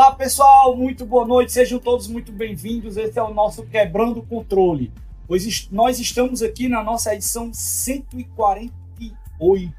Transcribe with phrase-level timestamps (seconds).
[0.00, 2.96] Olá pessoal, muito boa noite, sejam todos muito bem-vindos.
[2.96, 4.90] Esse é o nosso Quebrando o Controle.
[5.28, 9.74] Pois nós estamos aqui na nossa edição 148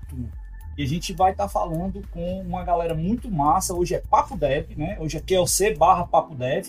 [0.77, 3.73] e a gente vai estar tá falando com uma galera muito massa.
[3.73, 4.95] Hoje é Papo Dev, né?
[4.99, 6.67] Hoje é QLC barra Papo Dev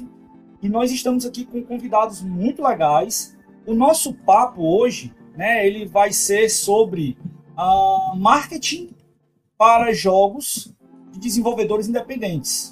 [0.63, 3.37] e nós estamos aqui com convidados muito legais.
[3.67, 5.67] O nosso papo hoje, né?
[5.67, 7.19] Ele vai ser sobre
[7.51, 8.97] uh, marketing
[9.59, 10.75] para jogos
[11.13, 12.72] de desenvolvedores independentes.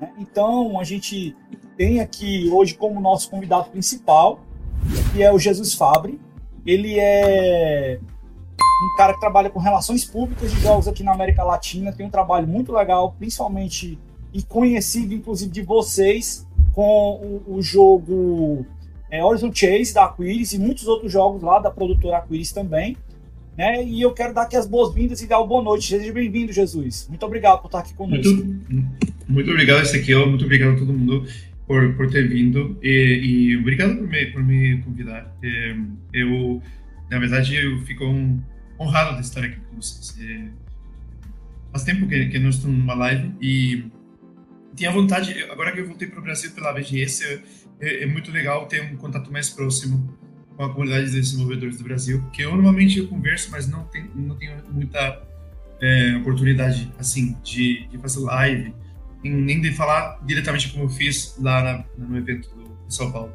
[0.00, 0.12] Né?
[0.18, 1.36] Então, a gente
[1.76, 4.40] tem aqui hoje como nosso convidado principal,
[5.12, 6.20] que é o Jesus Fabre.
[6.64, 7.98] Ele é
[8.58, 12.10] um cara que trabalha com relações públicas de jogos aqui na América Latina, tem um
[12.10, 13.98] trabalho muito legal, principalmente
[14.32, 18.66] e conhecido, inclusive, de vocês, com o, o jogo
[19.10, 22.96] é, Horizon Chase da Aquiris e muitos outros jogos lá da produtora Aquiris também.
[23.56, 23.84] Né?
[23.84, 25.88] E eu quero dar aqui as boas-vindas e dar uma boa noite.
[25.88, 27.06] Seja bem-vindo, Jesus.
[27.08, 28.34] Muito obrigado por estar aqui conosco.
[28.34, 28.86] Muito,
[29.26, 30.28] muito obrigado, Ezequiel.
[30.28, 31.26] Muito obrigado a todo mundo
[31.66, 32.78] por, por ter vindo.
[32.82, 35.34] E, e obrigado por me, por me convidar.
[35.42, 35.76] É,
[36.12, 36.62] eu,
[37.10, 38.38] na verdade, eu fico um,
[38.78, 40.18] honrado de estar aqui com vocês.
[40.20, 40.48] É,
[41.72, 43.84] faz tempo que, que nós estamos numa live e
[44.74, 47.40] tinha vontade, agora que eu voltei para o Brasil pela BGS,
[47.80, 50.14] é, é muito legal ter um contato mais próximo
[50.56, 54.10] com a comunidade de desenvolvedores do Brasil, que eu normalmente eu converso, mas não, tem,
[54.14, 55.22] não tenho muita
[55.80, 58.74] é, oportunidade assim de, de, fazer live,
[59.22, 63.32] nem de falar diretamente como eu fiz lá na, no evento do, de São Paulo.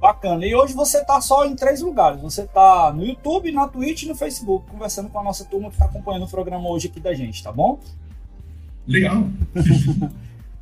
[0.00, 0.44] Bacana.
[0.46, 2.20] E hoje você está só em três lugares.
[2.20, 5.76] Você está no YouTube, na Twitch e no Facebook, conversando com a nossa turma que
[5.76, 7.80] está acompanhando o programa hoje aqui da gente, tá bom?
[8.86, 9.26] Legal.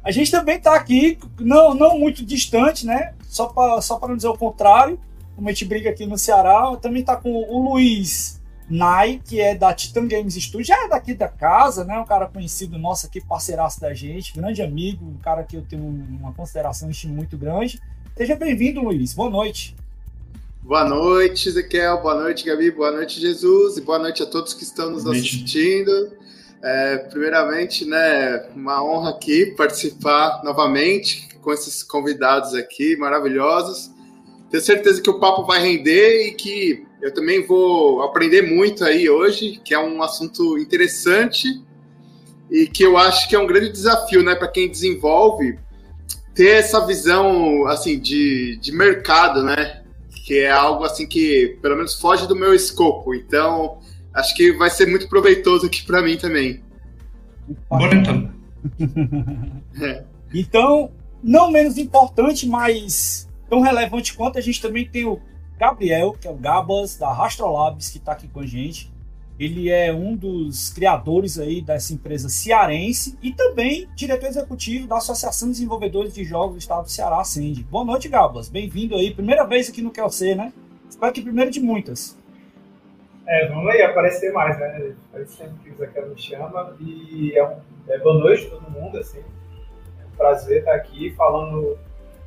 [0.05, 3.15] A gente também está aqui, não, não muito distante, né?
[3.33, 5.01] Só para só não dizer o contrário,
[5.35, 8.39] como a gente briga aqui no Ceará, também está com o Luiz
[8.69, 11.99] Nai, que é da Titan Games Studio, já é daqui da casa, né?
[11.99, 15.83] Um cara conhecido nosso aqui, parceiraço da gente, grande amigo, um cara que eu tenho
[15.83, 17.81] uma consideração e muito grande.
[18.15, 19.15] Seja bem-vindo, Luiz.
[19.15, 19.75] Boa noite.
[20.61, 22.03] Boa noite, Ezequiel.
[22.03, 22.71] Boa noite, Gabi.
[22.71, 23.79] Boa noite, Jesus.
[23.79, 26.13] E boa noite a todos que estão nos assistindo.
[26.63, 33.91] É, primeiramente, né, uma honra aqui participar novamente com esses convidados aqui maravilhosos.
[34.51, 39.11] Tenho certeza que o papo vai render e que eu também vou aprender muito aí
[39.11, 41.49] hoje, que é um assunto interessante
[42.51, 45.59] e que eu acho que é um grande desafio, né, para quem desenvolve
[46.35, 49.83] ter essa visão assim de, de mercado, né,
[50.25, 53.15] que é algo assim que pelo menos foge do meu escopo.
[53.15, 53.79] Então,
[54.15, 56.63] acho que vai ser muito proveitoso aqui para mim também.
[57.69, 58.31] Bora então.
[59.81, 60.05] É.
[60.33, 60.91] Então,
[61.23, 65.21] não menos importante, mas tão relevante quanto, a gente também tem o
[65.59, 68.91] Gabriel, que é o Gabas da Rastrolabs, que está aqui com a gente.
[69.39, 75.49] Ele é um dos criadores aí dessa empresa cearense e também diretor executivo da Associação
[75.49, 77.65] de Desenvolvedores de Jogos do Estado do Ceará, Ascende.
[77.65, 78.49] Boa noite, Gabas.
[78.49, 79.13] Bem-vindo aí.
[79.13, 80.53] Primeira vez aqui no QLC, né?
[80.89, 82.19] Espero que primeiro de muitas.
[83.27, 84.95] É, vamos aí, aparecer mais, né?
[85.11, 86.77] Faz sempre que o Zaqueu me chama.
[86.81, 87.57] E é, um,
[87.89, 89.23] é boa noite todo mundo, assim.
[90.17, 91.79] Prazer estar aqui falando,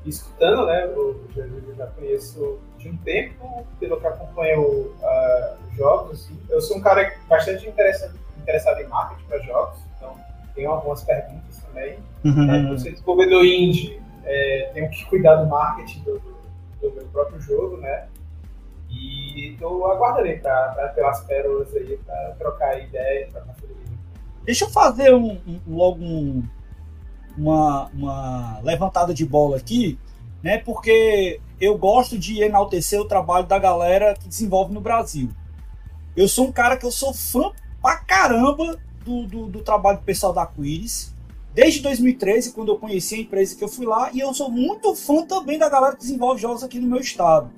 [0.05, 0.85] escutando, né?
[0.87, 6.25] O Jesus eu já conheço de um tempo, pelo que acompanho uh, jogos.
[6.25, 6.39] Assim.
[6.49, 10.15] Eu sou um cara bastante interessado, interessado em marketing para jogos, então
[10.53, 11.97] tenho algumas perguntas também.
[12.23, 12.51] Uhum.
[12.51, 16.35] É, por ser desenvolvedor indie, é, tenho que cuidar do marketing do, do,
[16.81, 18.07] do meu próprio jogo, né?
[18.89, 23.43] E estou aguardando para pelas pérolas aí, para trocar ideia, para
[24.45, 26.43] Deixa eu fazer um, um, logo um,
[27.37, 29.97] uma, uma levantada de bola aqui,
[30.41, 30.57] né?
[30.57, 35.29] Porque eu gosto de enaltecer o trabalho da galera que desenvolve no Brasil.
[36.15, 37.51] Eu sou um cara que eu sou fã
[37.81, 41.13] pra caramba do, do, do trabalho do pessoal da Quiris.
[41.53, 44.93] Desde 2013, quando eu conheci a empresa que eu fui lá, e eu sou muito
[44.93, 47.49] fã também da galera que desenvolve jogos aqui no meu estado.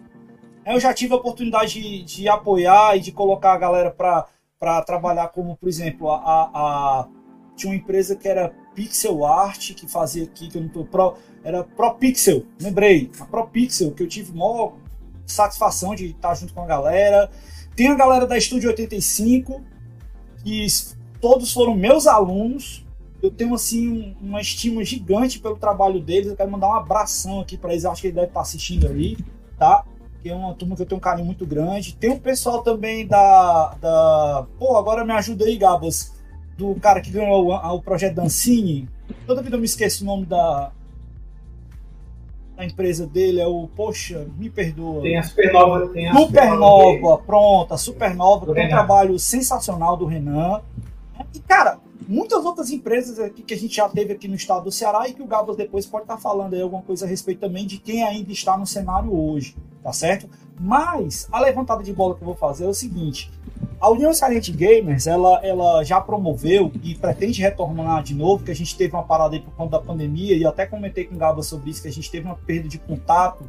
[0.65, 5.29] Eu já tive a oportunidade de, de apoiar e de colocar a galera para trabalhar
[5.29, 6.19] como, por exemplo, a,
[6.53, 7.07] a,
[7.55, 10.85] tinha uma empresa que era Pixel Art, que fazia aqui, que eu não tô.
[10.85, 13.09] Pro, era ProPixel, lembrei.
[13.19, 14.73] A ProPixel, que eu tive maior
[15.25, 17.27] satisfação de estar junto com a galera.
[17.75, 19.63] Tem a galera da Estúdio 85,
[20.43, 20.67] que
[21.19, 22.85] todos foram meus alunos.
[23.19, 26.27] Eu tenho assim uma estima gigante pelo trabalho deles.
[26.27, 27.83] Eu quero mandar um abração aqui para eles.
[27.83, 29.17] Acho que ele deve estar assistindo aí,
[29.57, 29.83] tá?
[30.21, 31.95] que é uma turma que eu tenho um carinho muito grande.
[31.95, 33.75] Tem um pessoal também da.
[33.81, 36.16] da pô, agora me ajuda aí, Gabas.
[36.57, 38.89] Do cara que ganhou o, o projeto Dancini.
[39.25, 40.71] Toda vida eu me esqueço o nome da,
[42.55, 43.39] da empresa dele.
[43.39, 43.67] É o.
[43.75, 45.01] Poxa, me perdoa.
[45.03, 45.87] Tem a Supernova.
[45.89, 47.73] Tem a Supernova, pronto.
[47.73, 50.61] A Supernova tem um trabalho sensacional do Renan.
[51.33, 54.71] E, cara, muitas outras empresas aqui que a gente já teve aqui no estado do
[54.71, 57.67] Ceará e que o Gabas depois pode estar falando aí alguma coisa a respeito também
[57.67, 60.29] de quem ainda está no cenário hoje, tá certo?
[60.59, 63.29] Mas a levantada de bola que eu vou fazer é o seguinte:
[63.79, 68.55] a União Cearense Gamers ela, ela já promoveu e pretende retornar de novo, que a
[68.55, 71.45] gente teve uma parada aí por conta da pandemia e até comentei com o Gabas
[71.45, 73.43] sobre isso, que a gente teve uma perda de contato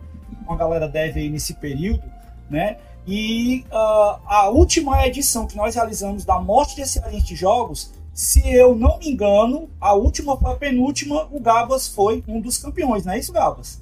[0.44, 2.02] com a galera dev aí nesse período,
[2.50, 2.78] né?
[3.06, 8.74] E uh, a última edição que nós realizamos da Morte de Excelentes Jogos, se eu
[8.74, 13.14] não me engano, a última foi a penúltima, o Gabas foi um dos campeões, não
[13.14, 13.80] é isso, Gabas?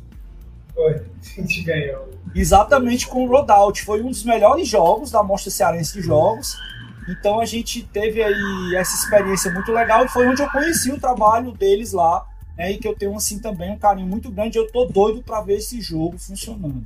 [0.73, 0.95] Foi,
[1.39, 2.16] a gente ganhou.
[2.39, 3.83] Exatamente com o Rodout.
[3.83, 6.57] Foi um dos melhores jogos da Mostra Cearense de Jogos.
[7.09, 11.01] Então a gente teve aí essa experiência muito legal e foi onde eu conheci o
[11.01, 12.27] trabalho deles lá.
[12.57, 14.59] Né, e que eu tenho assim também um carinho muito grande.
[14.59, 16.85] Eu tô doido para ver esse jogo funcionando.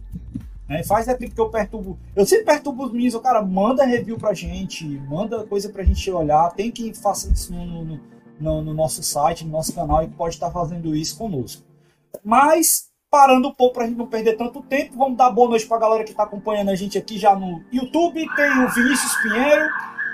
[0.69, 0.85] Né?
[0.85, 1.99] Faz é tempo que eu perturbo.
[2.14, 6.53] Eu sempre perturbo os meninos, cara manda review pra gente, manda coisa pra gente olhar.
[6.53, 8.00] Tem que fazer isso no, no,
[8.38, 11.62] no, no nosso site, no nosso canal, e pode estar fazendo isso conosco.
[12.23, 15.79] Mas, parando um pouco pra gente não perder tanto tempo, vamos dar boa noite pra
[15.79, 18.25] galera que tá acompanhando a gente aqui já no YouTube.
[18.37, 19.69] Tem o Vinícius Pinheiro,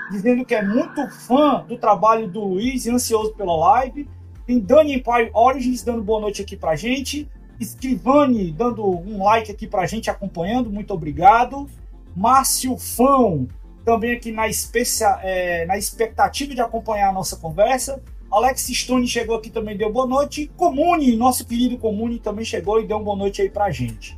[0.09, 4.09] dizendo que é muito fã do trabalho do Luiz e ansioso pela live.
[4.47, 7.29] Tem Dani Empire Origins dando boa noite aqui pra gente.
[7.59, 11.69] Escrivani dando um like aqui pra gente, acompanhando, muito obrigado.
[12.15, 13.47] Márcio Fão,
[13.85, 18.01] também aqui na, especia, é, na expectativa de acompanhar a nossa conversa.
[18.37, 20.51] Alex Stone chegou aqui também, deu boa noite.
[20.55, 24.15] Comune, nosso querido Comune, também chegou e deu uma boa noite aí pra gente.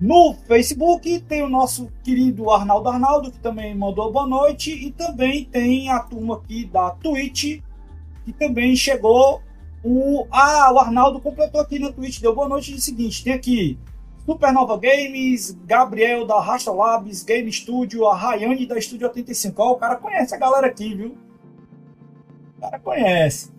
[0.00, 4.70] No Facebook tem o nosso querido Arnaldo Arnaldo, que também mandou boa noite.
[4.72, 7.60] E também tem a turma aqui da Twitch,
[8.24, 9.42] que também chegou
[9.84, 13.78] o, ah, o Arnaldo completou aqui na Twitch, deu boa noite de seguinte: tem aqui
[14.24, 19.62] Supernova Games, Gabriel da Rasta Labs, Game Studio, a Rayane da Studio 85.
[19.62, 21.29] Ó, o cara conhece a galera aqui, viu?
[22.60, 23.50] O cara conhece.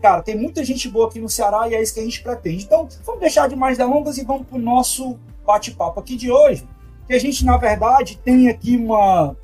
[0.00, 2.64] Cara, tem muita gente boa aqui no Ceará e é isso que a gente pretende.
[2.64, 6.66] Então, vamos deixar de mais delongas e vamos pro nosso bate-papo aqui de hoje.
[7.06, 9.36] Que a gente, na verdade, tem aqui uma,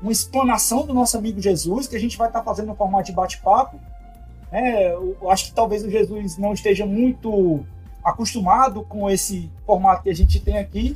[0.00, 3.06] uma explanação do nosso amigo Jesus, que a gente vai estar tá fazendo no formato
[3.06, 3.78] de bate-papo
[4.52, 7.64] é, eu acho que talvez o Jesus não esteja muito
[8.04, 10.94] acostumado com esse formato que a gente tem aqui,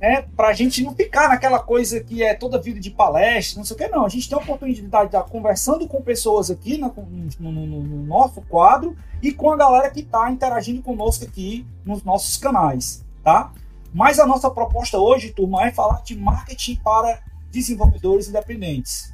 [0.00, 3.64] né, para a gente não ficar naquela coisa que é toda vida de palestra, não
[3.64, 4.04] sei o que, não.
[4.04, 6.94] A gente tem a oportunidade de estar conversando com pessoas aqui no,
[7.40, 12.04] no, no, no nosso quadro e com a galera que está interagindo conosco aqui nos
[12.04, 13.52] nossos canais, tá?
[13.92, 19.12] Mas a nossa proposta hoje, turma, é falar de marketing para desenvolvedores independentes.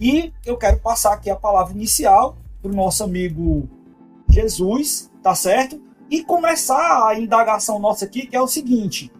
[0.00, 3.68] E eu quero passar aqui a palavra inicial para o nosso amigo
[4.28, 5.80] Jesus, tá certo?
[6.10, 9.10] E começar a indagação nossa aqui, que é o seguinte: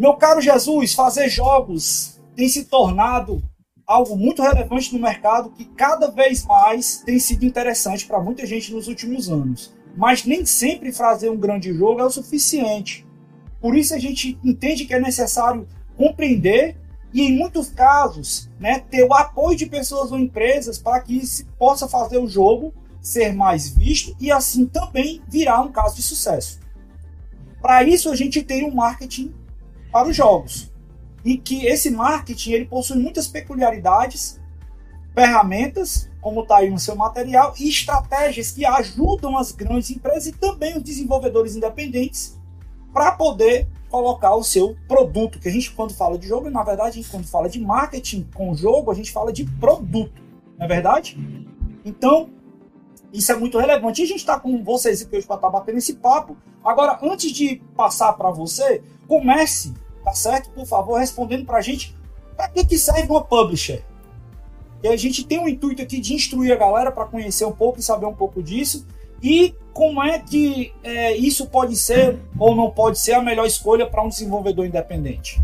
[0.00, 3.42] meu caro Jesus, fazer jogos tem se tornado
[3.86, 8.72] algo muito relevante no mercado que cada vez mais tem sido interessante para muita gente
[8.72, 9.74] nos últimos anos.
[9.94, 13.06] Mas nem sempre fazer um grande jogo é o suficiente.
[13.60, 15.68] Por isso a gente entende que é necessário
[15.98, 16.78] compreender
[17.12, 21.44] e em muitos casos, né, ter o apoio de pessoas ou empresas para que se
[21.58, 26.58] possa fazer o jogo ser mais visto e assim também virar um caso de sucesso.
[27.60, 29.34] Para isso a gente tem um marketing
[29.90, 30.70] para os jogos,
[31.24, 34.40] e que esse marketing ele possui muitas peculiaridades,
[35.14, 40.32] ferramentas, como está aí no seu material, e estratégias que ajudam as grandes empresas e
[40.32, 42.38] também os desenvolvedores independentes
[42.92, 45.38] para poder colocar o seu produto.
[45.38, 48.90] Que a gente, quando fala de jogo, na verdade, quando fala de marketing com jogo,
[48.90, 50.22] a gente fala de produto,
[50.58, 51.18] não é verdade?
[51.84, 52.30] Então,
[53.12, 54.00] isso é muito relevante.
[54.00, 56.36] E a gente está com vocês aqui hoje para estar tá batendo esse papo.
[56.64, 59.74] Agora, antes de passar para você, comece,
[60.04, 60.50] tá certo?
[60.50, 61.96] Por favor, respondendo para a gente
[62.36, 63.82] para que, que serve uma publisher.
[64.84, 67.80] E a gente tem o intuito aqui de instruir a galera para conhecer um pouco
[67.80, 68.86] e saber um pouco disso.
[69.20, 73.84] E como é que é, isso pode ser ou não pode ser a melhor escolha
[73.84, 75.42] para um desenvolvedor independente?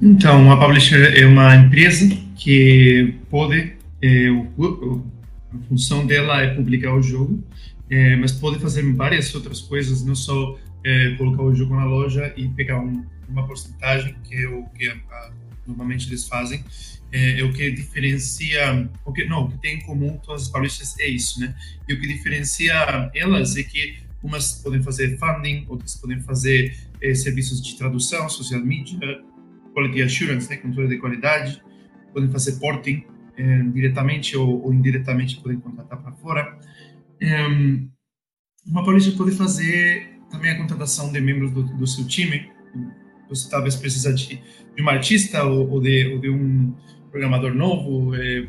[0.00, 5.02] Então, a publisher é uma empresa que pode, é, o,
[5.52, 7.42] a função dela é publicar o jogo,
[7.90, 12.32] é, mas pode fazer várias outras coisas, não só é, colocar o jogo na loja
[12.36, 15.30] e pegar um, uma porcentagem, que é o que a, a,
[15.66, 16.64] normalmente eles fazem,
[17.12, 20.48] é, é, o que diferencia, o que não, o que tem em comum todas as
[20.48, 21.54] publishers é isso, né?
[21.88, 27.14] E o que diferencia elas é que umas podem fazer funding, outras podem fazer é,
[27.14, 29.22] serviços de tradução, social media,
[29.74, 31.62] quality assurance, né, controle de qualidade,
[32.12, 33.04] podem fazer porting
[33.36, 36.58] é, diretamente ou, ou, indiretamente, podem contratar para fora.
[37.20, 37.46] É,
[38.66, 42.50] uma publisher pode fazer também a contratação de membros do, do seu time.
[43.28, 44.42] Você talvez precisa de,
[44.76, 46.74] de um artista ou, ou, de, ou de um
[47.10, 48.48] programador novo, é,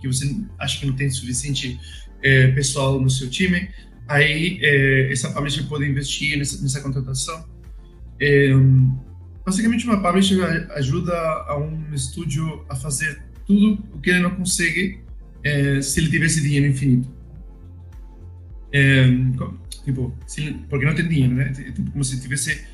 [0.00, 1.80] que você acha que não tem suficiente
[2.22, 3.68] é, pessoal no seu time,
[4.08, 7.48] aí é, essa publisher pode investir nessa, nessa contratação.
[8.20, 8.50] É,
[9.44, 15.00] basicamente, uma publisher ajuda a um estúdio a fazer tudo o que ele não consegue
[15.44, 17.08] é, se ele tivesse dinheiro infinito.
[19.84, 21.52] Tipo, se, porque não tem dinheiro, né?
[21.56, 22.64] É tipo, como se tivesse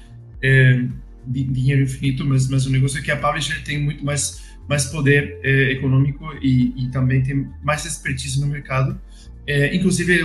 [0.43, 0.85] é,
[1.27, 5.39] dinheiro infinito, mas, mas o negócio é que a publisher tem muito mais, mais poder
[5.43, 9.01] é, econômico e, e, também tem mais expertise no mercado.
[9.47, 10.21] É, inclusive,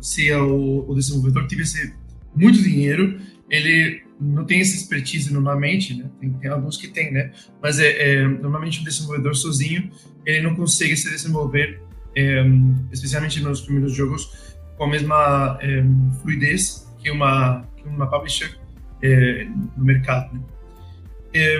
[0.00, 1.92] se o, o desenvolvedor tivesse
[2.34, 6.10] muito dinheiro, ele não tem essa expertise normalmente, né?
[6.20, 7.32] Tem, tem alguns que tem, né?
[7.62, 9.90] Mas é, é, normalmente o desenvolvedor sozinho
[10.26, 11.80] ele não consegue se desenvolver,
[12.16, 12.44] é,
[12.92, 15.84] especialmente nos primeiros jogos, com a mesma é,
[16.22, 18.56] fluidez que uma que uma publisher
[19.02, 20.32] é, no mercado.
[20.32, 20.40] Né?
[21.34, 21.58] É,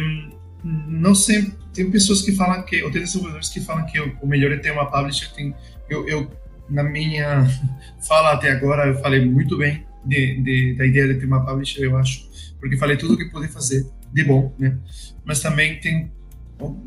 [0.65, 4.53] não sempre tem pessoas que falam que ou tem desenvolvedores que falam que o melhor
[4.53, 5.33] é ter uma publisher.
[5.35, 5.55] Tem,
[5.91, 6.31] eu, eu
[6.71, 7.47] na minha
[8.07, 11.83] fala até agora eu falei muito bem de, de, da ideia de ter uma publisher,
[11.83, 12.29] eu acho,
[12.61, 14.79] porque falei tudo o que poder fazer de bom, né?
[15.25, 16.11] Mas também tem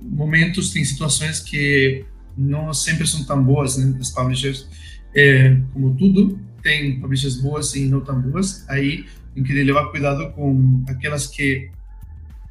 [0.01, 2.03] momentos, tem situações que
[2.35, 3.95] não sempre são tão boas, né?
[3.99, 4.67] As publishers,
[5.13, 8.67] é, como tudo, tem publishers boas e não tão boas.
[8.69, 11.69] Aí tem que levar cuidado com aquelas que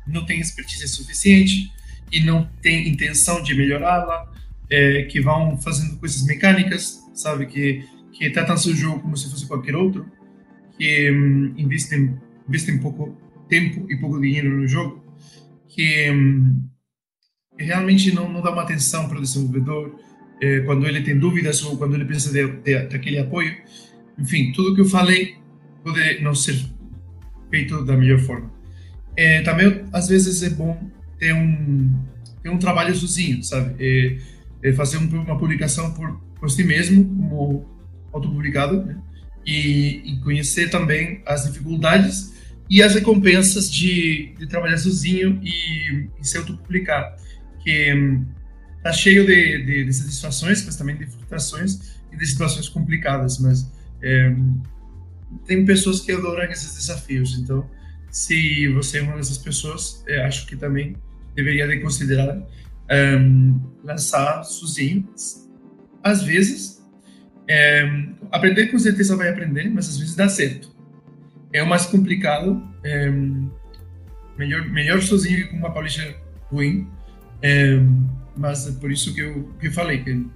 [0.06, 1.72] não têm expertise suficiente
[2.12, 4.30] e não têm intenção de melhorá-la,
[4.68, 7.46] é, que vão fazendo coisas mecânicas, sabe?
[7.46, 10.06] Que, que tratam seu jogo como se fosse qualquer outro
[10.80, 13.14] que um, investem, investem pouco
[13.48, 15.04] tempo e pouco dinheiro no jogo,
[15.68, 16.64] que, um,
[17.56, 19.94] que realmente não, não dá uma atenção para o desenvolvedor
[20.40, 23.54] eh, quando ele tem dúvidas ou quando ele precisa de, de, daquele apoio.
[24.18, 25.36] Enfim, tudo que eu falei
[25.82, 26.56] pode não ser
[27.50, 28.50] feito da melhor forma.
[29.16, 31.92] É, também, às vezes, é bom ter um,
[32.42, 34.20] ter um trabalho sozinho, sabe?
[34.76, 37.66] Fazer uma publicação por, por si mesmo, como
[38.12, 38.96] autopublicado, né?
[39.46, 42.32] e, e conhecer também as dificuldades
[42.68, 47.16] e as recompensas de, de trabalhar sozinho e, e se autopublicar.
[47.62, 47.92] Que
[48.82, 53.38] tá cheio de, de, de, satisfações, mas também de frustrações e de situações complicadas.
[53.38, 53.70] Mas
[54.02, 54.34] é,
[55.46, 57.38] tem pessoas que adoram esses desafios.
[57.38, 57.68] Então,
[58.10, 60.96] se você é uma dessas pessoas, é, acho que também
[61.34, 62.42] deveria de considerar
[62.90, 65.08] um, lançar sozinho.
[66.02, 66.82] Às vezes,
[67.46, 67.82] é,
[68.32, 70.74] aprender com certeza vai aprender, mas às vezes dá certo.
[71.52, 72.62] É o mais complicado.
[72.82, 73.10] É,
[74.36, 76.16] melhor, melhor sozinho que com uma publisher
[76.50, 76.88] ruim.
[77.42, 77.78] É,
[78.36, 80.26] mas é por isso que eu, que eu falei que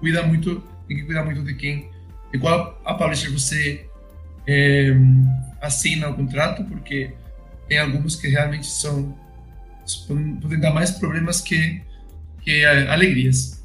[0.00, 1.90] cuida muito, tem que cuidar muito de quem,
[2.32, 3.88] de qual a publisher você
[4.46, 4.92] é,
[5.60, 7.12] assina o contrato, porque
[7.68, 9.16] tem alguns que realmente são
[10.06, 11.80] podem dar mais problemas que,
[12.42, 13.58] que alegrias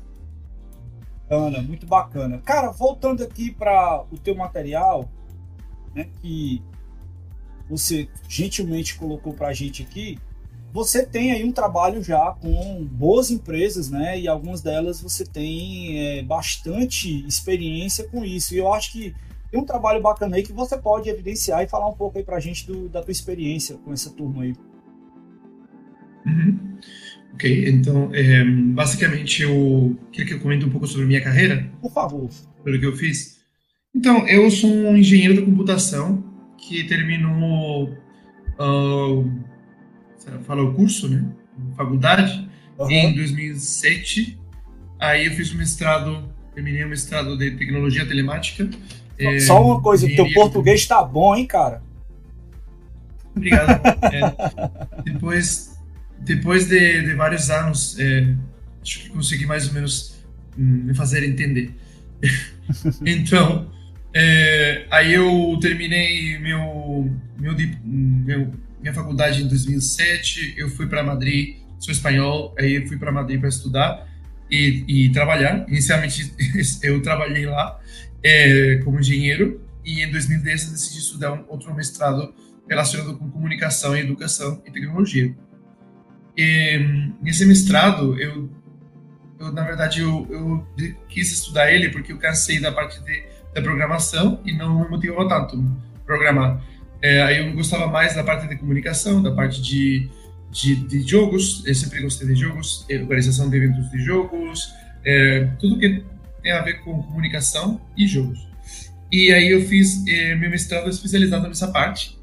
[1.34, 2.38] bacana, muito bacana.
[2.40, 5.10] Cara, voltando aqui para o teu material,
[5.96, 6.62] né, que
[7.70, 10.20] você gentilmente colocou para a gente aqui,
[10.74, 14.20] você tem aí um trabalho já com boas empresas, né?
[14.20, 18.56] E algumas delas você tem é, bastante experiência com isso.
[18.56, 19.14] E eu acho que
[19.52, 22.38] tem um trabalho bacana aí que você pode evidenciar e falar um pouco aí para
[22.38, 24.56] a gente do, da tua experiência com essa turma aí.
[26.26, 26.78] Uhum.
[27.36, 31.70] Ok, então, é, basicamente, eu queria que eu comente um pouco sobre minha carreira.
[31.82, 32.30] Por favor.
[32.64, 33.44] Pelo que eu fiz.
[33.96, 36.24] Então, eu sou um engenheiro da computação
[36.58, 37.90] que terminou,
[38.60, 39.53] uh,
[40.46, 41.26] fala o curso, né?
[41.76, 42.92] Faculdade, uhum.
[42.92, 44.40] em 2007.
[45.00, 48.70] Aí eu fiz o mestrado, terminei o mestrado de tecnologia telemática.
[49.46, 51.82] Só, é, uma coisa, teu português está bom, hein, cara?
[53.36, 53.82] Obrigado.
[54.12, 55.74] é, depois
[56.24, 58.34] depois de, de vários anos, é,
[58.82, 60.16] acho que consegui mais ou menos
[60.58, 61.74] hum, me fazer entender.
[63.06, 63.70] então,
[64.14, 68.52] é, aí eu terminei meu, meu, meu,
[68.84, 73.40] minha faculdade em 2007, eu fui para Madrid, sou espanhol, aí eu fui para Madrid
[73.40, 74.06] para estudar
[74.52, 75.66] e, e, trabalhar.
[75.70, 76.34] Inicialmente
[76.84, 77.80] eu trabalhei lá
[78.22, 82.36] é, como engenheiro e em 2010 eu decidi estudar um outro mestrado
[82.70, 85.34] relacionado com comunicação, educação e tecnologia.
[86.36, 88.50] E, nesse mestrado, eu,
[89.40, 90.68] eu na verdade, eu, eu,
[91.08, 93.24] quis estudar ele porque eu cansei da parte de,
[93.54, 95.64] da programação e não me motivava tanto
[96.06, 96.62] programar.
[97.04, 100.10] É, aí eu gostava mais da parte de comunicação, da parte de,
[100.50, 101.62] de, de jogos.
[101.66, 106.02] Eu sempre gostei de jogos, organização de eventos de jogos, é, tudo que
[106.42, 108.48] tem a ver com comunicação e jogos.
[109.12, 112.18] E aí eu fiz é, meu mestrado especializado nessa parte.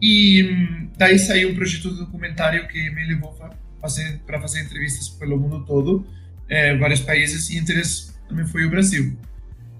[0.00, 5.08] E hum, daí saiu um projeto de documentário que me levou para fazer, fazer entrevistas
[5.10, 6.04] pelo mundo todo,
[6.48, 9.16] é, vários países e entre eles também foi o Brasil.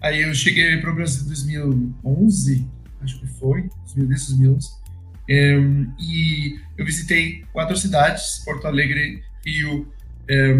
[0.00, 2.66] Aí eu cheguei para o Brasil em 2011,
[3.02, 4.70] acho que foi, 2010, 2011,
[5.28, 5.56] é,
[6.00, 9.92] e eu visitei quatro cidades, Porto Alegre, Rio,
[10.28, 10.54] é,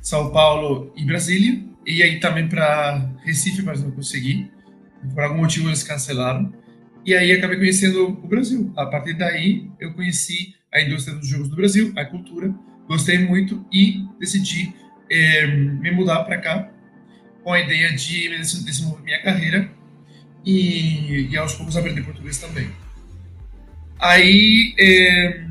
[0.00, 4.50] São Paulo e Brasília, e aí também para Recife, mas não consegui,
[5.14, 6.52] por algum motivo eles cancelaram,
[7.04, 8.72] e aí acabei conhecendo o Brasil.
[8.76, 12.54] A partir daí eu conheci a indústria dos jogos do Brasil, a cultura,
[12.86, 14.74] gostei muito e decidi
[15.10, 16.70] é, me mudar para cá
[17.42, 18.28] com a ideia de
[18.64, 19.77] desenvolver minha carreira
[20.48, 22.70] e, e aos poucos aprender português também.
[23.98, 25.44] Aí é,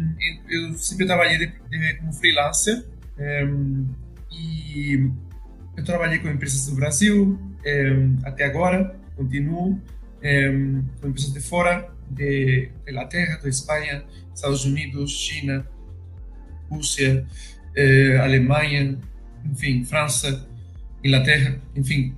[0.49, 2.83] eu sempre trabalhei de, de, como freelancer
[3.15, 3.45] é,
[4.31, 5.11] e
[5.77, 7.39] eu trabalhei com empresas do Brasil
[8.23, 9.79] até agora, continuo
[11.01, 15.67] com empresas de fora, de Inglaterra, de Espanha, Estados Unidos, China,
[16.69, 17.25] Rússia,
[18.23, 18.97] Alemanha,
[19.45, 20.47] enfim, França,
[21.03, 22.15] Inglaterra, enfim,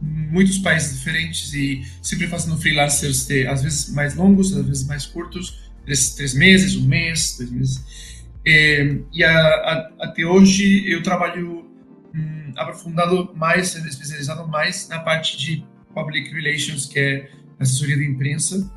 [0.00, 5.06] muitos países diferentes e sempre fazendo freelancers de, às vezes mais longos, às vezes mais
[5.06, 8.24] curtos, três, três meses, um mês, dois meses.
[8.46, 11.66] Eh, e a, a, até hoje eu trabalho
[12.14, 15.64] hum, aprofundado mais, especializado mais na parte de
[15.94, 18.72] public relations, que é assessoria de imprensa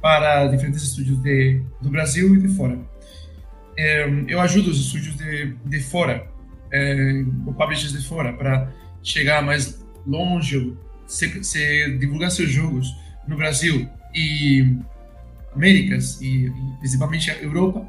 [0.00, 2.94] para diferentes estúdios de, do Brasil e de fora
[3.76, 6.26] é, eu ajudo os estúdios de, de fora,
[6.70, 12.94] é, o publishers de fora, para chegar mais longe, se, se, divulgar seus jogos
[13.26, 14.76] no Brasil e
[15.54, 17.86] Américas e, e principalmente a Europa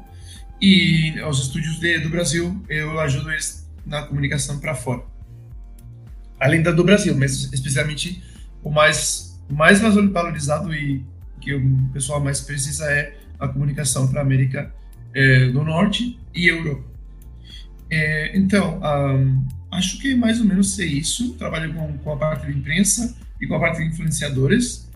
[0.60, 5.02] e os estúdios de, do Brasil eu ajudo eles na comunicação para fora
[6.40, 8.22] além da do Brasil mas especialmente
[8.62, 11.04] o mais mais valorizado e
[11.40, 14.72] que o pessoal mais precisa é a comunicação para América
[15.14, 16.84] é, do Norte e Europa.
[17.90, 21.34] É, então, um, acho que mais ou menos é isso.
[21.34, 24.90] Trabalho com, com a parte de imprensa e com a parte de influenciadores.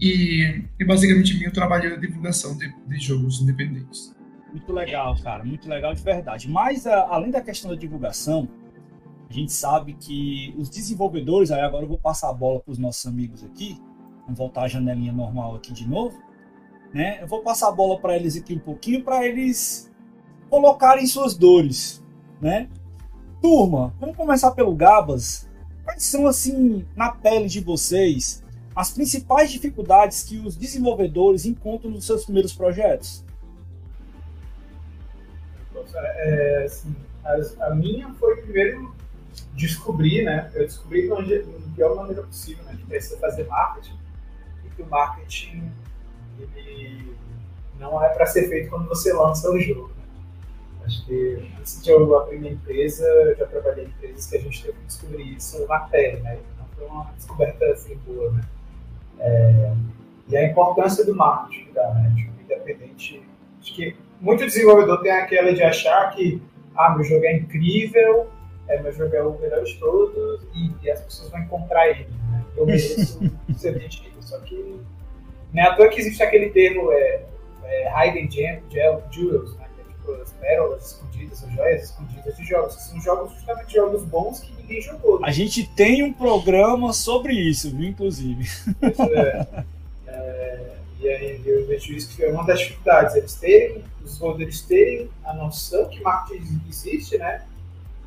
[0.00, 4.14] E, e basicamente, meu trabalho é divulgação de, de, jogos independentes.
[4.50, 5.44] Muito legal, cara.
[5.44, 6.48] Muito legal de verdade.
[6.48, 8.48] Mas, a, além da questão da divulgação,
[9.30, 12.78] a gente sabe que os desenvolvedores, aí agora eu vou passar a bola para os
[12.78, 13.78] nossos amigos aqui,
[14.22, 16.20] vamos voltar à janelinha normal aqui de novo
[16.92, 17.18] né?
[17.22, 19.90] Eu vou passar a bola para eles aqui um pouquinho para eles
[20.50, 22.04] colocarem suas dores,
[22.40, 22.68] né?
[23.42, 25.48] Turma, vamos começar pelo Gabas.
[25.82, 28.40] Quais são assim na pele de vocês
[28.74, 33.24] as principais dificuldades que os desenvolvedores encontram nos seus primeiros projetos?
[35.92, 38.94] É, assim, a, a, minha foi primeiro
[39.54, 40.48] descobrir, né?
[40.54, 42.76] Eu descobri que de pior maneira possível, né?
[42.78, 43.98] Que precisa fazer marketing
[44.64, 45.68] e que o marketing
[46.38, 47.16] ele
[47.80, 49.91] não é para ser feito quando você lança o jogo.
[50.82, 50.86] Né?
[50.86, 54.40] Acho que antes de eu abrir minha empresa, eu já trabalhei em empresas que a
[54.40, 56.38] gente teve que descobrir isso na pele, né?
[56.58, 58.42] Não foi uma descoberta assim boa, né?
[59.20, 59.72] É,
[60.28, 62.12] e a importância do marketing né?
[62.16, 63.22] Tipo, independente.
[63.60, 66.42] Acho que muito desenvolvedor tem aquela de achar que
[66.76, 68.28] ah, meu jogo é incrível,
[68.68, 72.06] é, meu jogo é o melhor de todos e, e as pessoas vão encontrar ele.
[72.30, 72.44] Né?
[72.56, 73.20] Eu mereço
[73.56, 74.10] ser vendido.
[74.20, 74.80] Só que
[75.52, 77.22] não é à toa que existe aquele termo é,
[77.64, 78.28] é, Hidden
[79.10, 79.61] Jewels, né?
[80.22, 82.74] As pérolas escondidas, as joias escondidas de jogos.
[82.74, 85.20] São jogos justamente jogos bons que ninguém jogou.
[85.20, 85.28] Né?
[85.28, 88.48] A gente tem um programa sobre isso, viu, inclusive.
[88.82, 89.64] É,
[90.06, 94.62] é, e aí eu vejo isso que é uma das dificuldades, eles terem, os desenvolvedores
[94.62, 97.44] terem a noção que marketing existe, né?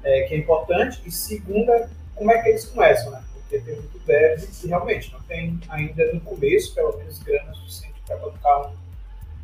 [0.04, 3.24] É, que é importante, e segunda, como é que eles começam, né?
[3.46, 7.96] porque tem muito dev que realmente não tem ainda no começo, pelo menos, grana suficiente
[8.06, 8.74] para colocar um,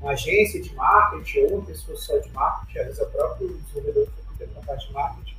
[0.01, 3.47] uma agência de marketing ou uma pessoa só de marketing, às vezes é o próprio
[3.47, 5.37] desenvolvedor fica na parte de marketing.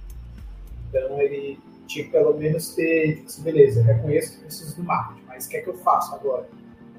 [0.88, 5.25] Então ele tinha que pelo menos ter, tipo assim, beleza, reconheço que preciso do marketing,
[5.27, 6.48] mas o que é que eu faço agora?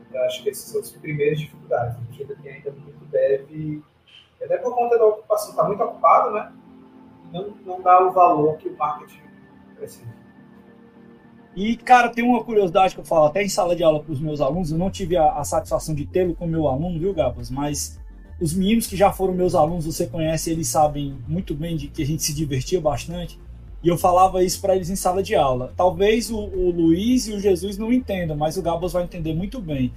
[0.10, 1.98] Então acho que essas são as primeiras dificuldades.
[1.98, 3.82] A gente tem ainda muito dev,
[4.42, 6.52] até por conta da ocupação, está muito ocupado, né?
[7.32, 9.22] Não, não dá o valor que o marketing
[9.76, 10.23] precisa.
[11.56, 14.20] E, cara, tem uma curiosidade que eu falo até em sala de aula para os
[14.20, 14.72] meus alunos.
[14.72, 17.52] Eu não tive a, a satisfação de tê-lo como meu aluno, viu, Gabas?
[17.52, 18.00] Mas
[18.42, 22.02] os meninos que já foram meus alunos, você conhece, eles sabem muito bem de que
[22.02, 23.40] a gente se divertia bastante.
[23.84, 25.74] E eu falava isso para eles em sala de aula.
[25.78, 29.62] Talvez o, o, Luiz e o Jesus não entendam, mas o Gabas vai entender muito
[29.62, 29.94] bem.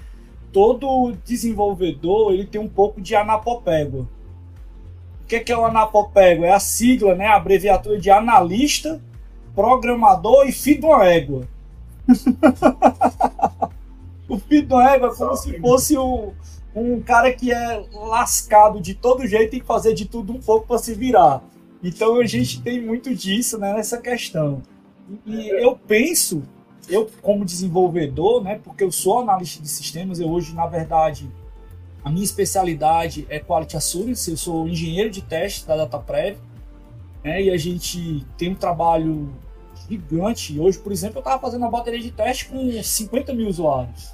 [0.53, 4.09] Todo desenvolvedor ele tem um pouco de anapopégua.
[5.23, 6.47] O que é, que é o anapopégua?
[6.47, 9.01] É a sigla, né, a abreviatura de analista
[9.57, 11.49] programador e filho de uma égua.
[14.29, 16.33] o filho de uma égua é como se fosse um,
[16.75, 20.79] um cara que é lascado de todo jeito e fazer de tudo um pouco para
[20.79, 21.43] se virar.
[21.83, 24.63] Então a gente tem muito disso né, nessa questão.
[25.25, 26.43] E, eu penso,
[26.89, 31.31] eu como desenvolvedor, né, porque eu sou analista de sistemas, eu hoje, na verdade,
[32.05, 36.37] a minha especialidade é Quality Assurance, eu sou engenheiro de teste da DataPrev,
[37.25, 39.33] né, e a gente tem um trabalho
[39.89, 40.59] gigante.
[40.59, 44.13] Hoje, por exemplo, eu estava fazendo uma bateria de teste com 50 mil usuários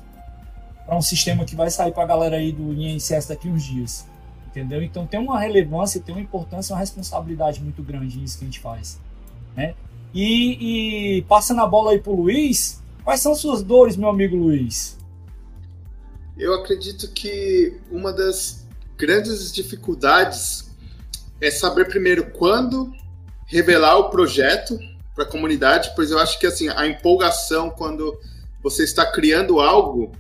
[0.87, 4.07] para um sistema que vai sair para a galera aí do INSS daqui uns dias.
[4.47, 4.83] Entendeu?
[4.83, 8.61] Então tem uma relevância, tem uma importância, uma responsabilidade muito grande nisso que a gente
[8.61, 9.01] faz.
[9.57, 9.75] Né?
[10.13, 14.37] E, e passando a bola aí para o Luiz, quais são suas dores, meu amigo
[14.37, 14.99] Luiz?
[16.37, 20.71] Eu acredito que uma das grandes dificuldades
[21.41, 22.93] é saber primeiro quando
[23.47, 24.79] revelar o projeto
[25.15, 28.19] para a comunidade, pois eu acho que assim a empolgação quando
[28.63, 30.13] você está criando algo,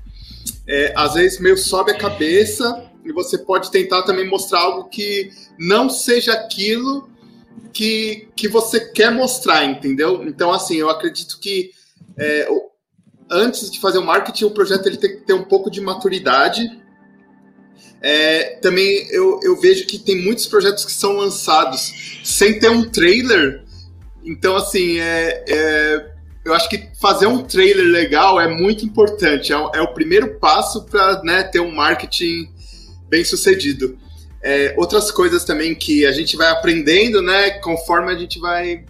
[0.66, 5.30] é, às vezes meio sobe a cabeça e você pode tentar também mostrar algo que
[5.58, 7.08] não seja aquilo
[7.72, 10.22] que, que você quer mostrar, entendeu?
[10.24, 11.70] Então, assim, eu acredito que
[12.18, 12.46] é,
[13.30, 16.80] antes de fazer o marketing, o projeto ele tem que ter um pouco de maturidade.
[18.00, 22.88] É, também eu, eu vejo que tem muitos projetos que são lançados sem ter um
[22.88, 23.64] trailer.
[24.24, 26.12] Então, assim, é, é
[26.44, 29.52] eu acho que fazer um trailer legal é muito importante.
[29.52, 32.48] É, é o primeiro passo para né, ter um marketing
[33.08, 33.96] bem sucedido.
[34.42, 38.84] É, outras coisas também que a gente vai aprendendo, né, conforme a gente vai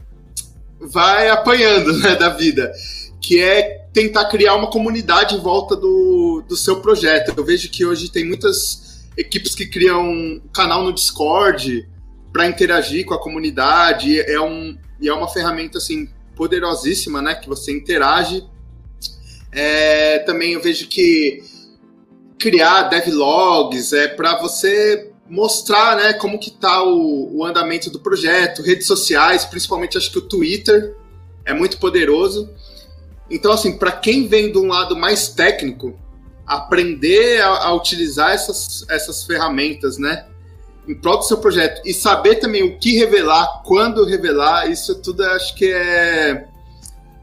[0.80, 2.72] vai apanhando né, da vida,
[3.20, 7.34] que é tentar criar uma comunidade em volta do, do seu projeto.
[7.36, 11.86] Eu vejo que hoje tem muitas equipes que criam um canal no Discord
[12.32, 14.18] para interagir com a comunidade.
[14.20, 18.46] É, um, e é uma ferramenta assim poderosíssima, né, que você interage.
[19.50, 21.42] É, também eu vejo que
[22.38, 28.62] criar devlogs, é para você mostrar, né, como que tá o, o, andamento do projeto,
[28.62, 30.96] redes sociais, principalmente acho que o Twitter
[31.44, 32.50] é muito poderoso.
[33.30, 35.98] Então, assim, para quem vem de um lado mais técnico,
[36.46, 40.26] aprender a, a, utilizar essas, essas ferramentas, né,
[40.86, 45.24] em prol do seu projeto e saber também o que revelar, quando revelar, isso tudo
[45.24, 46.46] acho que é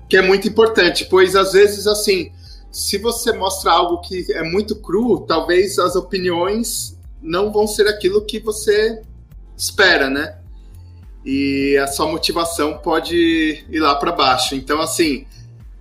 [0.08, 2.32] que é muito importante, pois às vezes assim
[2.72, 8.26] se você mostra algo que é muito cru, talvez as opiniões não vão ser aquilo
[8.26, 9.02] que você
[9.58, 10.38] espera, né?
[11.26, 14.56] E a sua motivação pode ir lá para baixo.
[14.56, 15.26] Então, assim,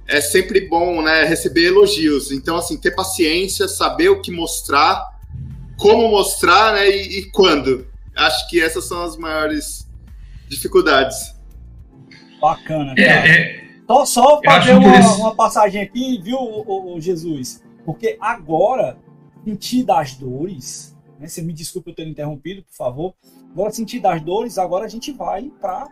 [0.06, 2.32] é sempre bom, né, receber elogios.
[2.32, 5.17] Então, assim, ter paciência, saber o que mostrar,
[5.78, 7.86] como mostrar, né, e, e quando.
[8.14, 9.88] Acho que essas são as maiores
[10.48, 11.34] dificuldades.
[12.40, 13.28] Bacana, é, cara.
[13.28, 17.62] É, é só, só fazer uma, uma, passagem aqui, viu, o, o, Jesus?
[17.86, 18.98] Porque agora,
[19.44, 21.26] sentir das dores, né?
[21.26, 23.14] Você me desculpe eu ter interrompido, por favor.
[23.52, 25.88] Agora, sentir das dores, agora a gente vai para.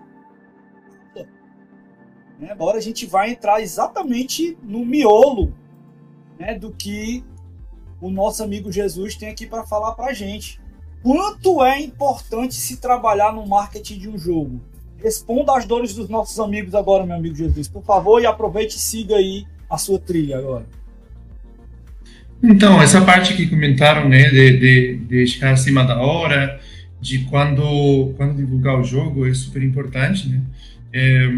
[2.38, 2.50] Né?
[2.50, 5.54] Agora a gente vai entrar exatamente no miolo
[6.38, 7.24] né, do que
[8.00, 10.60] o nosso amigo Jesus tem aqui para falar para gente.
[11.02, 14.60] Quanto é importante se trabalhar no marketing de um jogo?
[15.02, 18.80] Responda às dores dos nossos amigos agora, meu amigo Jesus, por favor, e aproveite e
[18.80, 20.66] siga aí a sua trilha agora.
[22.42, 26.60] Então, essa parte que comentaram, né, de, de, de chegar acima da hora,
[27.00, 30.42] de quando, quando divulgar o jogo, é super importante, né?
[30.92, 31.28] É,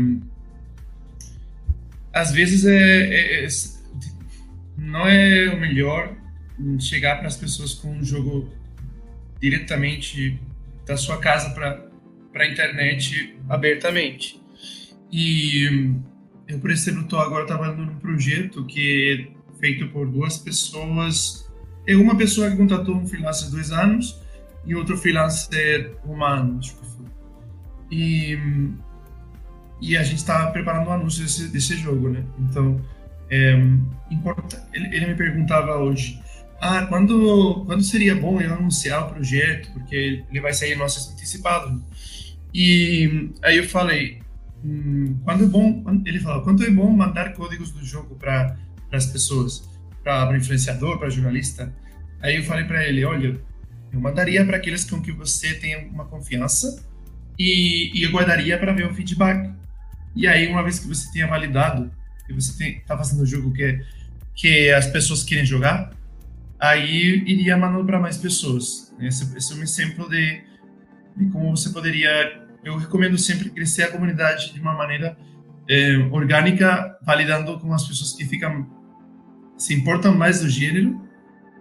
[2.13, 3.49] às vezes é, é, é,
[4.77, 6.13] não é o melhor
[6.81, 8.53] chegar para as pessoas com um jogo
[9.41, 10.41] diretamente
[10.87, 11.91] da sua casa para
[12.35, 14.41] a internet abertamente.
[15.11, 15.93] E
[16.47, 21.51] eu, por exemplo, estou agora trabalhando num projeto que é feito por duas pessoas.
[21.87, 24.21] É uma pessoa que contratou um freelancer dois anos
[24.65, 27.07] e outro freelancer um ano, acho que foi.
[27.91, 28.39] E,
[29.81, 32.25] e a gente está preparando o um anúncio desse, desse jogo, né?
[32.39, 32.81] Então,
[33.31, 33.53] é,
[34.73, 36.21] ele, ele me perguntava hoje,
[36.61, 41.83] ah, quando, quando seria bom eu anunciar o projeto, porque ele vai sair nosso antecipado.
[42.53, 44.21] E aí eu falei,
[44.65, 48.57] hum, quando é bom, ele falou, quanto é bom mandar códigos do jogo para
[48.93, 49.69] as pessoas,
[50.03, 51.73] para influenciador, para jornalista.
[52.21, 53.41] Aí eu falei para ele, olha,
[53.93, 56.85] eu mandaria para aqueles com que você tem uma confiança
[57.39, 59.51] e, e eu guardaria para ver o feedback.
[60.17, 61.91] E aí, uma vez que você tenha validado,
[62.27, 63.81] que você está fazendo o jogo que,
[64.35, 65.93] que as pessoas querem jogar,
[66.59, 68.95] aí iria para mais pessoas.
[69.01, 70.43] Esse, esse é um exemplo de
[71.21, 72.47] e como você poderia.
[72.65, 75.17] Eu recomendo sempre crescer a comunidade de uma maneira
[75.69, 78.67] é, orgânica, validando com as pessoas que ficam
[79.57, 81.01] se importam mais do gênero,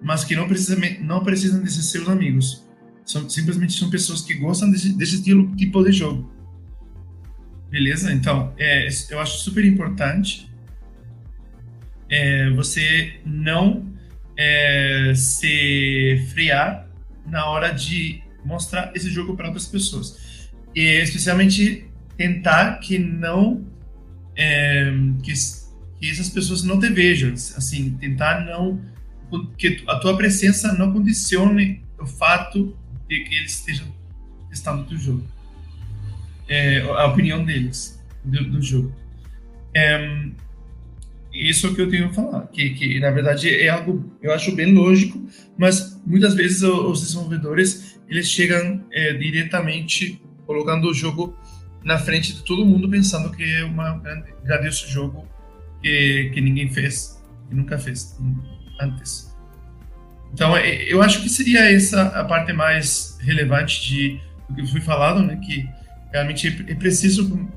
[0.01, 2.67] mas que não precisam não precisam de ser seus amigos.
[3.05, 6.31] São simplesmente são pessoas que gostam desse, desse estilo tipo de jogo.
[7.69, 8.13] Beleza?
[8.13, 10.49] Então, é, eu acho super importante
[12.09, 13.85] é, você não
[14.37, 16.23] é, se
[17.25, 20.49] na hora de mostrar esse jogo para outras pessoas.
[20.75, 23.65] E especialmente tentar que não
[24.35, 24.91] é,
[25.23, 25.33] que,
[25.99, 28.79] que essas pessoas não te vejam, assim, tentar não
[29.57, 32.77] que a tua presença não condicione o fato
[33.09, 33.87] de que eles estejam
[34.49, 35.27] testando o teu jogo,
[36.47, 38.95] é, a opinião deles do, do jogo.
[39.73, 40.29] É,
[41.37, 44.31] isso é o que eu tenho a falar, que, que na verdade é algo eu
[44.31, 45.23] acho bem lógico,
[45.57, 51.37] mas muitas vezes os desenvolvedores eles chegam é, diretamente colocando o jogo
[51.83, 53.75] na frente de todo mundo, pensando que é um
[54.43, 55.27] grandioso jogo
[55.81, 58.17] que, que ninguém fez, que nunca fez
[58.81, 59.35] antes.
[60.33, 64.81] Então, é, eu acho que seria essa a parte mais relevante de do que foi
[64.81, 65.39] falado, né?
[65.45, 65.67] Que
[66.11, 67.49] realmente é preciso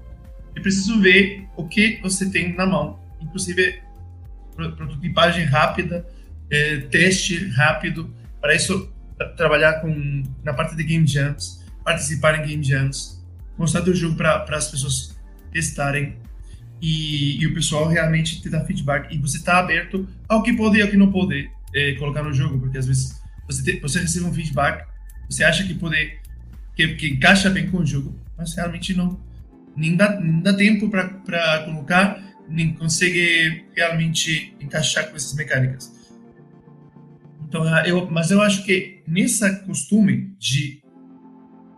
[0.57, 3.83] é preciso ver o que você tem na mão, inclusive
[4.55, 6.07] prototipagem rápida,
[6.51, 8.93] é, teste rápido, para isso
[9.37, 13.25] trabalhar com na parte de game jams, participar em game jams,
[13.57, 15.17] mostrar o jogo para as pessoas
[15.53, 16.17] testarem.
[16.83, 19.15] E, e, o pessoal realmente te dá feedback.
[19.15, 22.33] E você está aberto ao que pode e ao que não pode é, colocar no
[22.33, 24.87] jogo, porque às vezes você, te, você recebe um feedback,
[25.29, 26.19] você acha que pode
[26.75, 29.21] que, que encaixa bem com o jogo, mas realmente não
[29.77, 32.19] nem dá, nem dá tempo para colocar,
[32.51, 35.91] nem consegue realmente encaixar com essas mecânicas.
[37.47, 40.83] Então, eu, mas eu acho que nessa costume de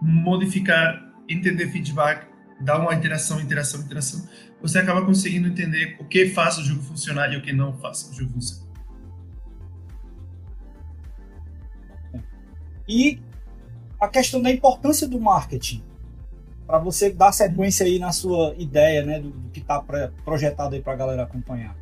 [0.00, 2.26] modificar, entender feedback,
[2.60, 4.26] dar uma interação, interação, interação,
[4.60, 8.08] você acaba conseguindo entender o que faz o jogo funcionar e o que não faz
[8.10, 8.72] o jogo funcionar.
[12.88, 13.20] E
[14.00, 15.82] a questão da importância do marketing
[16.72, 19.84] para você dar sequência aí na sua ideia, né, do, do que está
[20.24, 21.76] projetado aí para a galera acompanhar.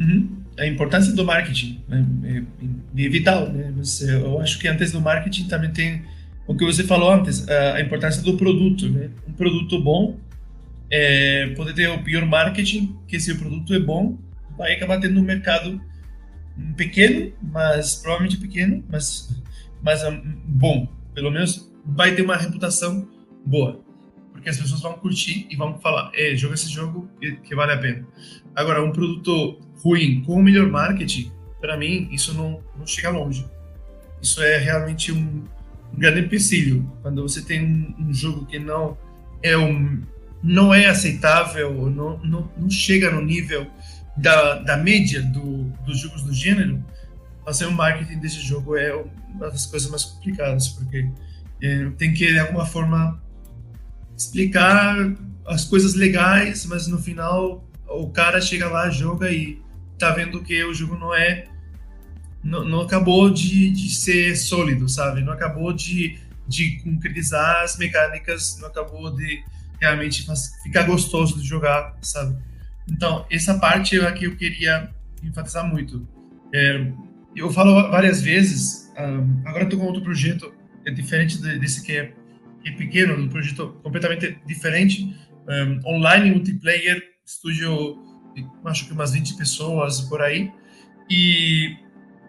[0.00, 0.42] Uhum.
[0.58, 3.72] A importância do marketing né, é, é, vital, né?
[4.08, 6.02] Eu acho que antes do marketing também tem
[6.44, 9.08] o que você falou antes, a importância do produto, né?
[9.28, 10.18] Um produto bom
[10.90, 14.18] é, pode ter o pior marketing, que se o produto é bom,
[14.58, 15.80] vai acabar tendo um mercado
[16.76, 19.40] pequeno, mas provavelmente pequeno, mas,
[19.80, 20.88] mas um, bom.
[21.14, 23.08] Pelo menos vai ter uma reputação
[23.44, 23.80] boa.
[24.32, 27.78] Porque as pessoas vão curtir e vão falar, é, joga esse jogo que, vale a
[27.78, 28.06] pena.
[28.54, 33.46] Agora, um produto ruim com o melhor marketing, para mim, isso não, não chega longe.
[34.20, 35.44] Isso é realmente um,
[35.92, 36.90] um grande empecilho.
[37.02, 38.98] Quando você tem um, um jogo que não
[39.42, 40.02] é um
[40.44, 43.66] não é aceitável, não, não, não chega no nível
[44.14, 46.84] da, da média do, dos jogos do gênero,
[47.42, 48.94] fazer o marketing desse jogo é
[49.34, 51.08] uma das coisas mais complicadas, porque
[51.96, 53.22] tem que, de alguma forma,
[54.16, 55.14] explicar
[55.46, 59.60] as coisas legais, mas no final o cara chega lá, joga e
[59.98, 61.46] tá vendo que o jogo não é.
[62.42, 65.22] Não, não acabou de, de ser sólido, sabe?
[65.22, 69.42] Não acabou de, de concretizar as mecânicas, não acabou de
[69.80, 70.26] realmente
[70.62, 72.36] ficar gostoso de jogar, sabe?
[72.90, 74.90] Então, essa parte aqui eu queria
[75.22, 76.06] enfatizar muito.
[76.52, 76.86] É,
[77.34, 80.52] eu falo várias vezes, um, agora estou com outro projeto,
[80.86, 82.12] é diferente desse que é,
[82.62, 85.14] que é pequeno, um projeto completamente diferente,
[85.48, 87.98] um, online, multiplayer, estúdio,
[88.64, 90.50] acho que umas 20 pessoas por aí,
[91.10, 91.76] e,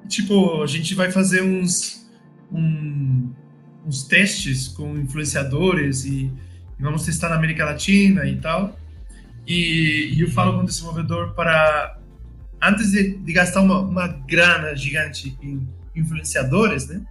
[0.08, 2.10] tipo, a gente vai fazer uns,
[2.52, 3.34] um,
[3.86, 6.32] uns testes com influenciadores e
[6.80, 8.78] e vamos testar na América Latina e tal.
[9.48, 12.00] E, e eu falo com o desenvolvedor para,
[12.62, 17.02] antes de, de gastar uma, uma, grana gigante em influenciadores, né?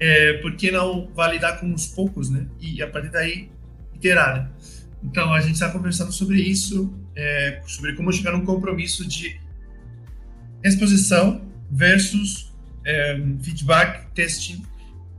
[0.00, 2.46] É, por que não validar com uns poucos, né?
[2.58, 3.50] E a partir daí
[3.94, 4.36] iterar.
[4.36, 4.50] Né?
[5.04, 9.38] Então a gente está conversando sobre isso, é, sobre como chegar num compromisso de
[10.64, 12.52] exposição versus
[12.84, 14.62] é, feedback, testing,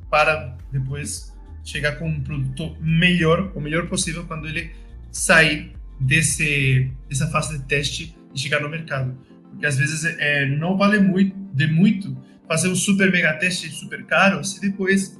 [0.09, 4.71] para depois chegar com um produto melhor, o melhor possível quando ele
[5.11, 9.15] sair desse dessa fase de teste e chegar no mercado.
[9.51, 12.17] Porque às vezes é, não vale muito, de muito
[12.51, 15.17] fazer um super mega teste super caro se depois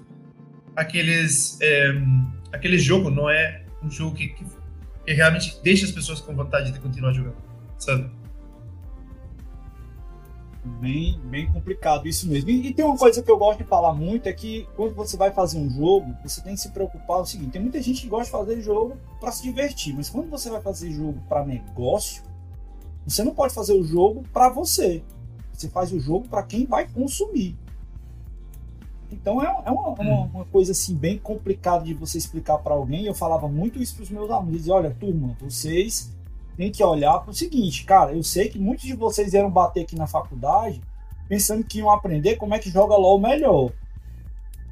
[0.76, 1.94] aqueles é,
[2.52, 4.46] aquele jogo não é um jogo que, que,
[5.06, 7.38] que realmente deixa as pessoas com vontade de continuar jogando,
[7.78, 8.12] sabe?
[10.82, 12.50] Bem, bem complicado isso mesmo.
[12.50, 15.16] E, e, tem uma coisa que eu gosto de falar muito é que quando você
[15.16, 18.08] vai fazer um jogo, você tem que se preocupar o seguinte: tem muita gente que
[18.08, 22.24] gosta de fazer jogo para se divertir, mas quando você vai fazer jogo para negócio,
[23.08, 25.02] você não pode fazer o jogo para você.
[25.62, 27.56] Você faz o jogo para quem vai consumir.
[29.12, 30.30] Então é, é uma, uma, hum.
[30.34, 33.06] uma, coisa assim bem complicada de você explicar para alguém.
[33.06, 34.70] Eu falava muito isso para os meus amigos.
[34.70, 36.12] Olha, turma, vocês
[36.58, 38.14] têm que olhar para o seguinte, cara.
[38.14, 40.82] Eu sei que muitos de vocês vieram bater aqui na faculdade
[41.28, 43.72] pensando que iam aprender como é que joga LOL melhor.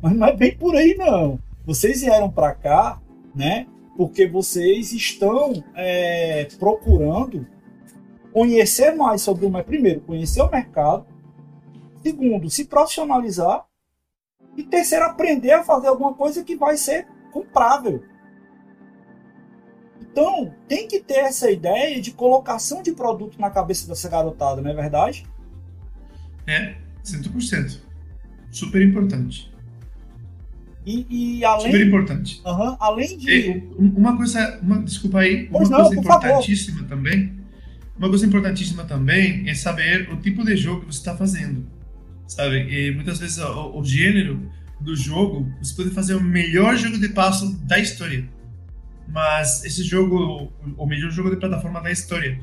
[0.02, 1.38] Mas não é bem por aí, não.
[1.65, 2.99] Vocês vieram para cá,
[3.36, 3.67] né?
[3.95, 7.45] Porque vocês estão é, procurando
[8.39, 11.06] conhecer mais sobre o primeiro, conhecer o mercado,
[12.02, 13.65] segundo, se profissionalizar
[14.56, 18.02] e terceiro, aprender a fazer alguma coisa que vai ser comprável.
[20.02, 24.71] Então, tem que ter essa ideia de colocação de produto na cabeça dessa garotada, não
[24.71, 25.28] é verdade?
[26.47, 27.82] É, 100%.
[28.52, 29.54] Super importante.
[30.86, 31.73] E, e além.
[31.73, 32.41] Super importante.
[32.45, 33.30] Uhum, além de.
[33.30, 34.60] E uma coisa.
[34.63, 35.49] Uma, desculpa aí.
[35.52, 36.89] Pois uma não, coisa importantíssima favor.
[36.89, 37.38] também.
[38.00, 41.68] Uma coisa importantíssima também é saber o tipo de jogo que você está fazendo
[42.30, 42.58] sabe?
[42.70, 44.40] E muitas vezes o, o, gênero
[44.80, 48.30] do jogo, você pode fazer o melhor jogo de passo da história,
[49.08, 52.40] mas esse jogo, o melhor jogo de plataforma da história,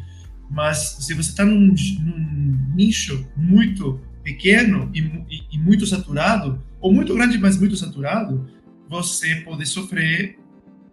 [0.51, 6.93] mas se você está num, num, nicho muito pequeno e, e, e muito saturado, ou
[6.93, 8.51] muito grande, mas muito saturado,
[8.89, 10.39] você pode sofrer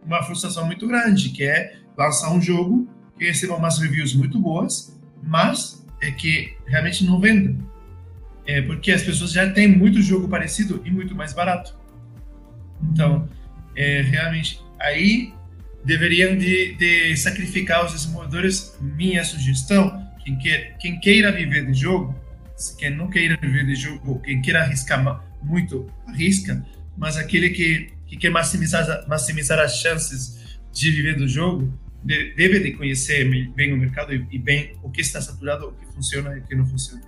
[0.05, 2.87] uma frustração muito grande, que é lançar um jogo
[3.23, 7.55] que receba umas reviews muito boas, mas é que realmente não venda.
[8.45, 11.73] É porque as pessoas já têm muito jogo parecido e muito mais barato.
[12.91, 13.29] Então,
[13.75, 15.33] é, realmente, aí
[15.85, 18.77] deveriam de, de, sacrificar os desenvolvedores.
[18.81, 22.13] Minha sugestão, quem, quer, quem queira viver de jogo,
[22.77, 26.65] quem não queira viver de jogo, quem queira arriscar muito, arrisca,
[26.97, 32.73] mas aquele que, que quer maximizar, maximizar as chances de viver do jogo, deve de
[32.73, 36.39] conhecer bem o mercado e, e bem o que está saturado, o que funciona e
[36.39, 37.01] o que não funciona.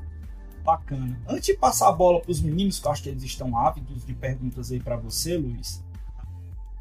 [0.63, 1.19] Bacana.
[1.27, 4.05] Antes de passar a bola para os meninos, que eu acho que eles estão ávidos
[4.05, 5.83] de perguntas aí para você, Luiz.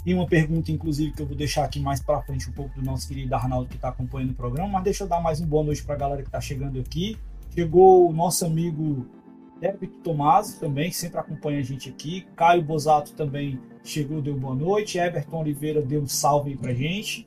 [0.05, 2.85] Tem uma pergunta, inclusive, que eu vou deixar aqui mais para frente um pouco do
[2.85, 5.65] nosso querido Arnaldo que está acompanhando o programa, mas deixa eu dar mais uma boa
[5.65, 7.19] noite para a galera que está chegando aqui.
[7.55, 9.07] Chegou o nosso amigo
[9.61, 12.27] Débito Tomás também, que sempre acompanha a gente aqui.
[12.37, 14.99] Caio Bosato também chegou, deu boa noite.
[14.99, 17.27] Everton Oliveira deu um salve pra gente.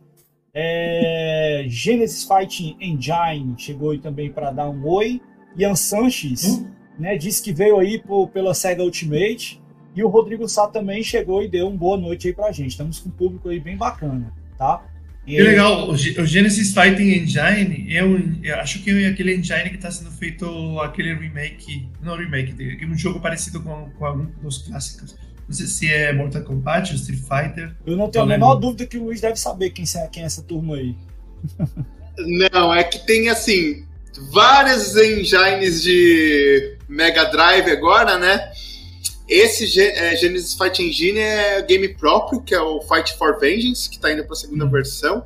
[0.60, 1.65] É...
[1.67, 5.22] Genesis Fighting Engine chegou aí também para dar um oi.
[5.56, 6.67] Ian Sanches, hum?
[7.00, 9.62] né, disse que veio aí por, pela SEGA Ultimate.
[9.96, 12.72] E o Rodrigo Sá também chegou e deu uma boa noite aí pra gente.
[12.72, 14.86] Estamos com um público aí bem bacana, tá?
[15.26, 19.76] E que legal, o Genesis Fighting Engine, eu, eu acho que é aquele engine que
[19.76, 25.17] está sendo feito aquele remake, não remake, um jogo parecido com, com algum dos clássicos.
[25.48, 27.76] Não sei se é Mortal Kombat ou Street Fighter.
[27.86, 30.26] Eu não tenho a menor dúvida que o Luiz deve saber quem é, quem é
[30.26, 30.96] essa turma aí.
[32.52, 33.86] Não, é que tem assim,
[34.32, 38.52] vários engines de Mega Drive agora, né?
[39.28, 43.98] Esse é, Genesis Fight Engine é game próprio, que é o Fight for Vengeance, que
[43.98, 44.70] está indo para a segunda hum.
[44.70, 45.26] versão.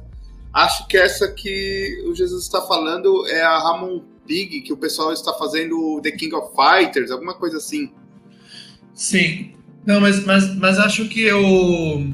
[0.52, 5.14] Acho que essa que o Jesus está falando é a Ramon Pig, que o pessoal
[5.14, 7.94] está fazendo The King of Fighters, alguma coisa assim.
[8.94, 9.54] Sim.
[9.86, 12.13] Não, mas, mas, mas acho que o.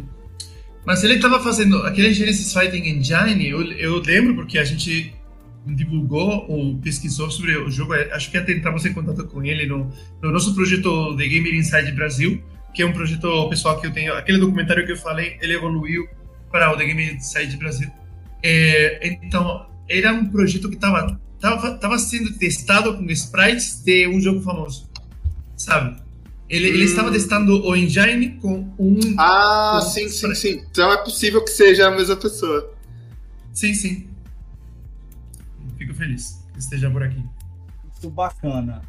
[0.85, 5.13] Mas ele estava fazendo aquele Genesis Fighting Engine, eu, eu lembro porque a gente
[5.65, 9.65] divulgou ou pesquisou sobre o jogo, é, acho que até entramos em contato com ele
[9.65, 12.41] no, no nosso projeto The Gamer Inside Brasil,
[12.73, 14.13] que é um projeto pessoal que eu tenho.
[14.13, 16.07] Aquele documentário que eu falei, ele evoluiu
[16.49, 17.89] para o The Gamer Inside Brasil.
[18.41, 24.19] É, então, era um projeto que estava tava, tava sendo testado com sprites de um
[24.19, 24.89] jogo famoso,
[25.55, 26.01] sabe?
[26.49, 26.73] Ele, hum.
[26.75, 28.99] ele estava testando o engine com um.
[29.17, 30.65] Ah, com sim, sim, sim.
[30.71, 32.73] Então é possível que seja a mesma pessoa.
[33.53, 34.07] Sim, sim
[35.77, 37.23] fico feliz que esteja por aqui.
[37.83, 38.81] Muito bacana.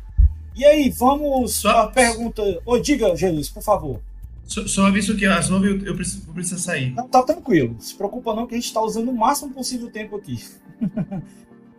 [0.56, 2.42] E aí, vamos só a pergunta.
[2.66, 4.00] Ô, diga, Jesus, por favor.
[4.44, 6.94] Só, só, aviso que às nove eu, eu, preciso, eu preciso sair.
[6.94, 7.76] Não, tá tranquilo.
[7.78, 10.42] Se preocupa não que a gente está usando o máximo possível tempo aqui.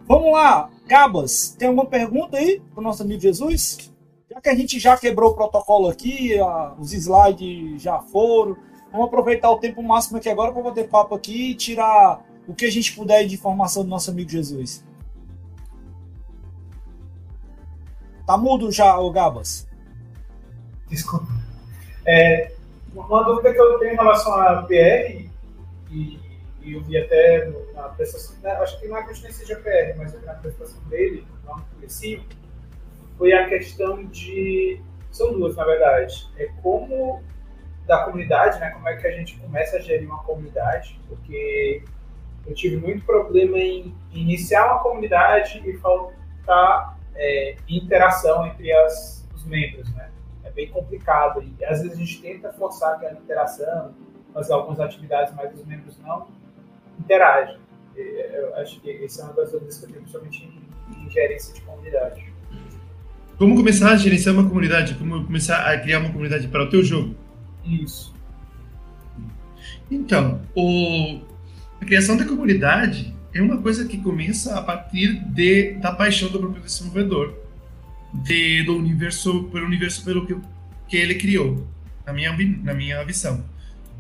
[0.08, 3.92] Vamos lá, Cabas, tem alguma pergunta aí para o nosso amigo Jesus?
[4.30, 8.56] Já que a gente já quebrou o protocolo aqui, a, os slides já foram,
[8.92, 12.66] vamos aproveitar o tempo máximo aqui agora para bater papo aqui e tirar o que
[12.66, 14.86] a gente puder de informação do nosso amigo Jesus.
[18.28, 19.68] Tá mudo já, o Gabas.
[20.88, 21.28] Desculpa.
[22.06, 22.52] É,
[22.94, 25.28] uma dúvida que eu tenho em relação à PR,
[25.90, 26.20] e,
[26.62, 30.14] e eu vi até na apresentação, né, acho que não é que seja PR, mas
[30.24, 32.24] na apresentação dele, no comecinho,
[33.20, 34.82] foi a questão de.
[35.12, 36.28] São duas, na verdade.
[36.38, 37.22] É como
[37.86, 38.70] da comunidade, né?
[38.70, 41.84] Como é que a gente começa a gerir uma comunidade, porque
[42.48, 49.44] eu tive muito problema em iniciar uma comunidade e faltar é, interação entre as, os
[49.44, 50.10] membros, né?
[50.44, 51.42] é bem complicado.
[51.42, 53.94] E às vezes a gente tenta forçar aquela interação,
[54.34, 56.28] fazer algumas atividades, mas os membros não
[57.00, 57.60] interagem.
[57.96, 61.54] Eu acho que essa é uma das dúvidas que eu tenho, principalmente em, em gerência
[61.54, 62.29] de comunidade.
[63.40, 64.96] Como começar a gerenciar uma comunidade?
[64.96, 67.16] Como começar a criar uma comunidade para o teu jogo?
[67.66, 68.14] Isso.
[69.90, 71.22] Então, o,
[71.80, 76.38] a criação da comunidade é uma coisa que começa a partir de, da paixão do
[76.38, 77.34] próprio desenvolvedor,
[78.14, 80.36] de, do universo, pelo universo pelo que,
[80.90, 81.66] que ele criou,
[82.06, 83.46] na minha, na minha visão.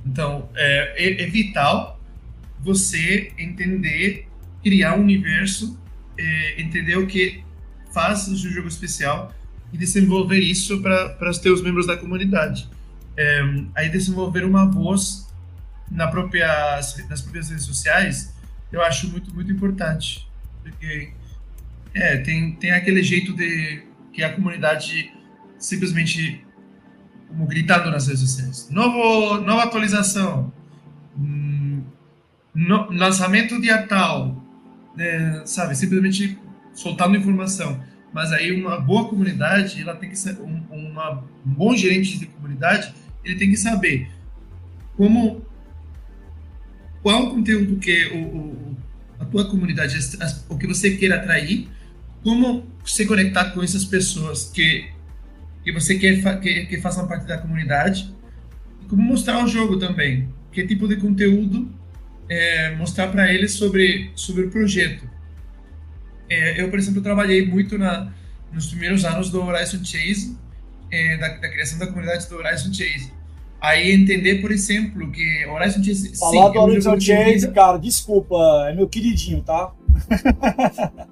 [0.06, 1.98] Então, é, é, é vital
[2.60, 4.28] você entender,
[4.62, 5.80] criar um universo,
[6.18, 7.42] é, entender o que
[7.94, 9.34] faz o jogo especial
[9.72, 12.70] e desenvolver isso para os teus membros da comunidade.
[13.16, 13.42] É,
[13.76, 15.28] aí desenvolver uma voz
[15.92, 16.80] na própria,
[17.10, 18.34] nas próprias redes sociais,
[18.72, 20.28] eu acho muito, muito importante.
[20.64, 21.12] Porque
[21.94, 23.84] é, tem, tem aquele jeito de
[24.14, 25.12] que a comunidade
[25.58, 26.46] simplesmente
[27.28, 28.68] como gritando nas redes sociais.
[28.72, 30.52] Novo, nova atualização.
[31.18, 31.84] Hum,
[32.54, 34.44] no, lançamento dia tal.
[34.98, 36.38] É, sabe, simplesmente
[36.74, 37.80] soltando informação.
[38.13, 42.26] Mas aí uma boa comunidade, ela tem que ser um, uma, um bom gerente de
[42.26, 42.93] comunidade,
[43.24, 44.09] ele tem que saber
[44.95, 45.45] como
[47.01, 48.78] qual o conteúdo que o, o,
[49.20, 49.97] a tua comunidade,
[50.49, 51.67] o que você quer atrair,
[52.24, 54.89] como se conectar com essas pessoas que,
[55.63, 58.13] que você quer que, que façam parte da comunidade,
[58.82, 61.70] e como mostrar o jogo também, que tipo de conteúdo
[62.28, 65.09] é, mostrar para eles sobre, sobre o projeto.
[66.30, 68.12] É, eu, por exemplo, trabalhei muito na,
[68.54, 70.38] nos primeiros anos do Horizon Chase,
[70.92, 73.12] é, da, da criação da comunidade do Horizon Chase.
[73.62, 76.18] Aí entender, por exemplo, que Horizon Chase.
[76.18, 79.74] Falar sim, do Horizon Chase, cara, desculpa, é meu queridinho, tá?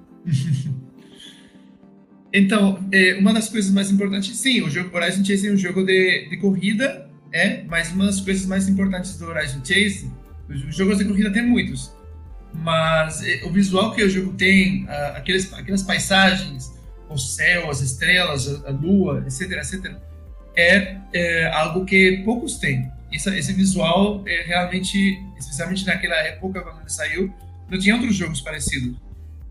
[2.32, 5.84] então, é, uma das coisas mais importantes, sim, o jogo Horizon Chase é um jogo
[5.84, 10.10] de, de corrida, é, mas uma das coisas mais importantes do Horizon Chase,
[10.48, 11.92] os jogos de corrida tem muitos,
[12.52, 16.72] mas é, o visual que o jogo tem, aqueles, aquelas paisagens,
[17.08, 20.08] o céu, as estrelas, a lua, etc, etc
[20.58, 22.90] é, é algo que poucos têm.
[23.12, 27.32] Esse, esse visual é realmente, especialmente naquela época quando ele saiu,
[27.70, 28.96] não tinha outros jogos parecidos.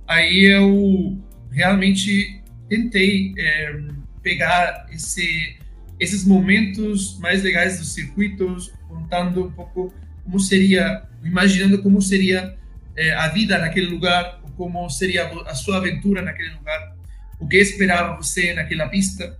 [0.06, 1.18] Aí eu
[1.50, 3.80] realmente tentei é,
[4.22, 5.56] pegar esse,
[5.98, 9.94] esses momentos mais legais dos circuitos, contando um pouco
[10.26, 12.57] como seria, imaginando como seria
[12.98, 16.96] é, a vida naquele lugar, como seria a sua aventura naquele lugar,
[17.40, 19.38] o que esperava você naquela pista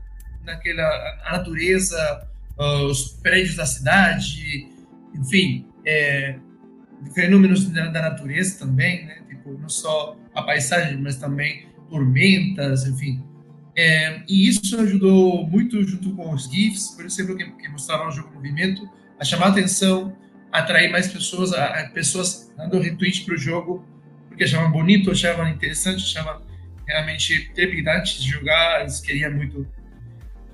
[0.48, 0.88] naquela
[1.26, 2.28] a natureza,
[2.58, 4.68] os prédios da cidade,
[5.14, 5.68] enfim,
[7.14, 9.22] fenômenos da, da, natureza também, né?
[9.28, 13.22] Tipo, não só a paisagem, mas também tormentas, enfim.
[13.76, 18.12] É, e isso ajudou muito junto com os GIFs, por exemplo, que, que mostravam o
[18.12, 18.90] jogo movimento,
[19.20, 20.16] a chamar a atenção,
[20.52, 23.86] atrair mais pessoas, a, a pessoas dando retweet para o jogo,
[24.28, 26.42] porque achavam bonito, achavam interessante, achavam
[26.88, 29.68] realmente trepidante de jogar, eles queriam muito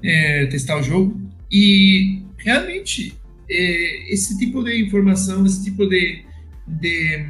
[0.04, 1.20] é, testar o jogo.
[1.52, 3.18] E realmente,
[3.50, 6.26] é, esse tipo de informação, esse tipo de,
[6.68, 7.26] de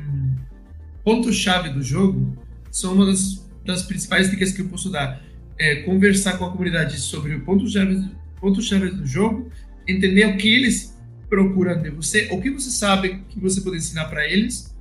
[1.03, 2.38] ponto-chave do jogo
[2.72, 5.22] são uma das, das, principais dicas que eu posso dar.
[5.59, 8.09] É conversar com a comunidade sobre o ponto-chave
[8.39, 9.49] ponto -chave do jogo,
[9.88, 10.93] entender o que eles
[11.34, 14.71] procuram de você, o que você sabe que você pode ensinar para eles,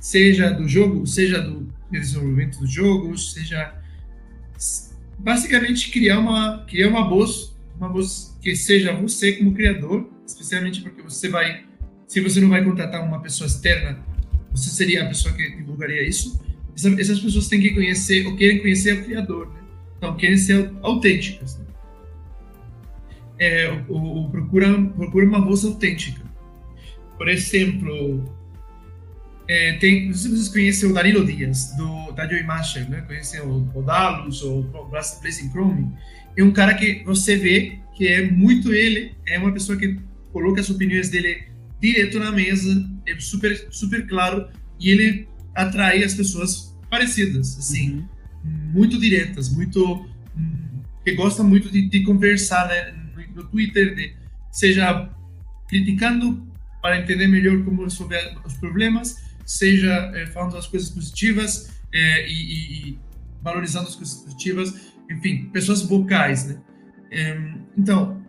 [0.00, 3.74] seja do jogo, seja do desenvolvimento do jogo, seja
[5.18, 11.02] basicamente criar uma criar uma voz, uma voz que seja você como criador, especialmente porque
[11.02, 11.66] você vai,
[12.06, 13.98] se você não vai contratar uma pessoa externa,
[14.50, 16.40] você seria a pessoa que divulgaria isso.
[16.74, 19.60] Essas pessoas têm que conhecer, ou querem conhecer o criador, né?
[19.98, 21.58] Então querem ser autênticas.
[21.58, 21.66] Né?
[23.38, 26.22] É, o, o, procura procura uma voz autêntica.
[27.16, 28.24] Por exemplo,
[29.48, 33.02] é, tem, não sei se vocês conhecem o Danilo Dias, do, da Joy né?
[33.06, 35.92] Conhecem o, o Dalus, ou o Blazing Chrome.
[36.36, 39.98] É um cara que você vê que é muito ele, é uma pessoa que
[40.32, 41.48] coloca as opiniões dele
[41.80, 48.04] direto na mesa, é super, super claro, e ele atrai as pessoas parecidas, assim,
[48.44, 48.72] uhum.
[48.72, 50.08] muito diretas, muito.
[51.04, 52.94] que gostam muito de, de conversar né,
[53.38, 54.14] no, Twitter, de,
[54.50, 55.08] seja
[55.68, 56.46] criticando
[56.82, 62.90] para entender melhor como resolver os problemas, seja é, falando das coisas positivas é, e,
[62.90, 62.98] e,
[63.42, 66.60] valorizando as coisas positivas, enfim, pessoas vocais, né?
[67.76, 68.22] Então,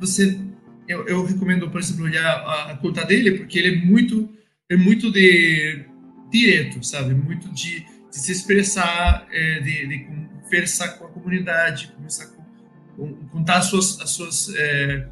[0.00, 0.40] você,
[0.88, 4.30] eu, eu, recomendo, por exemplo, olhar a, a, conta dele, porque ele é muito,
[4.70, 5.84] é muito de
[6.30, 7.12] direto, sabe?
[7.12, 10.06] Muito de, de se expressar, de, de,
[10.42, 12.41] conversar com a comunidade, conversar com,
[13.30, 15.06] contar as suas, as suas é,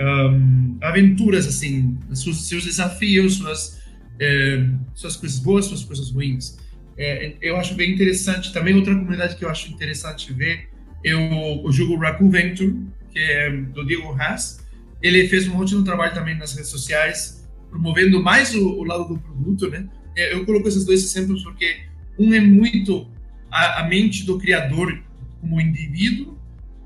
[0.00, 3.82] um, aventuras, assim, seus, seus desafios, suas,
[4.20, 4.64] é,
[4.94, 6.58] suas coisas boas, suas coisas ruins.
[6.96, 8.52] É, eu acho bem interessante.
[8.52, 10.68] Também outra comunidade que eu acho interessante ver
[11.04, 12.76] é o, o jogo Raku Venture,
[13.10, 14.64] que é do Diego Haas.
[15.00, 19.18] Ele fez um ótimo trabalho também nas redes sociais, promovendo mais o, o lado do
[19.18, 19.88] produto, né?
[20.16, 21.82] É, eu coloco esses dois exemplos porque
[22.18, 23.08] um é muito
[23.50, 25.00] a, a mente do criador
[25.40, 26.37] como indivíduo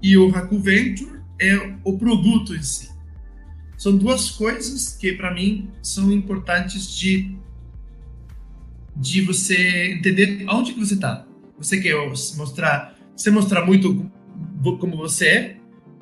[0.03, 2.91] e o Haku Venture é o produto em si.
[3.77, 7.37] São duas coisas que para mim são importantes de
[8.95, 11.27] de você entender aonde que você está.
[11.57, 11.95] Você quer
[12.37, 14.11] mostrar, você mostrar muito
[14.79, 15.57] como você é,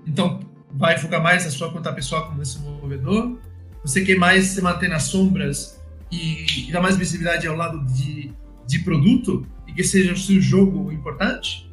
[0.07, 0.40] então
[0.72, 3.38] vai focar mais na sua conta pessoal como desenvolvedor.
[3.82, 5.80] Você quer mais se manter nas sombras
[6.11, 8.32] e, e dar mais visibilidade ao lado de,
[8.66, 11.69] de produto e que seja o seu jogo importante?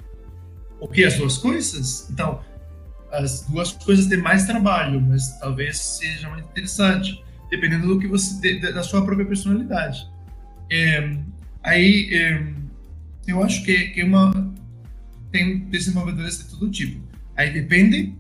[0.80, 2.10] O que as duas coisas?
[2.10, 2.42] Então,
[3.12, 8.60] as duas coisas têm mais trabalho, mas talvez seja mais interessante, dependendo do que você
[8.60, 10.08] da sua própria personalidade.
[10.70, 11.18] É,
[11.64, 12.54] aí é,
[13.28, 14.32] eu acho que, que uma
[15.32, 17.02] tem desenvolvedores de todo tipo.
[17.36, 18.16] Aí depende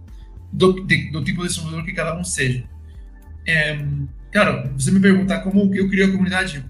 [0.51, 2.64] do, de, do tipo de desenvolvedor que cada um seja.
[3.45, 3.78] É,
[4.32, 6.64] cara, você me perguntar como eu criei a comunidade,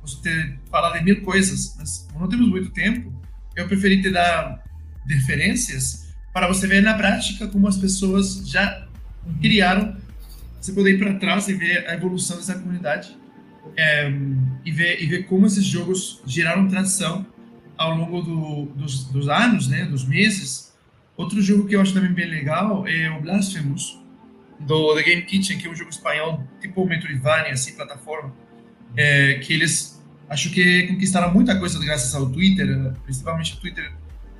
[0.00, 3.12] posso ter falado de mil coisas, mas não temos muito tempo,
[3.56, 4.63] eu preferi te dar
[5.06, 8.86] referências para você ver na prática como as pessoas já
[9.40, 9.96] criaram.
[10.60, 13.16] Você poder ir para trás e ver a evolução dessa comunidade
[13.76, 14.10] é,
[14.64, 17.26] e, ver, e ver como esses jogos geraram tração
[17.76, 20.74] ao longo do, dos, dos, anos, né, dos meses.
[21.16, 24.00] Outro jogo que eu acho também bem legal é o Blasphemous,
[24.60, 28.32] do The Game Kitchen, que é um jogo espanhol tipo Metroidvania, assim, plataforma,
[28.96, 33.92] é, que eles acho que conquistaram muita coisa graças ao Twitter, principalmente o Twitter,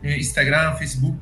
[0.05, 1.19] Instagram, Facebook.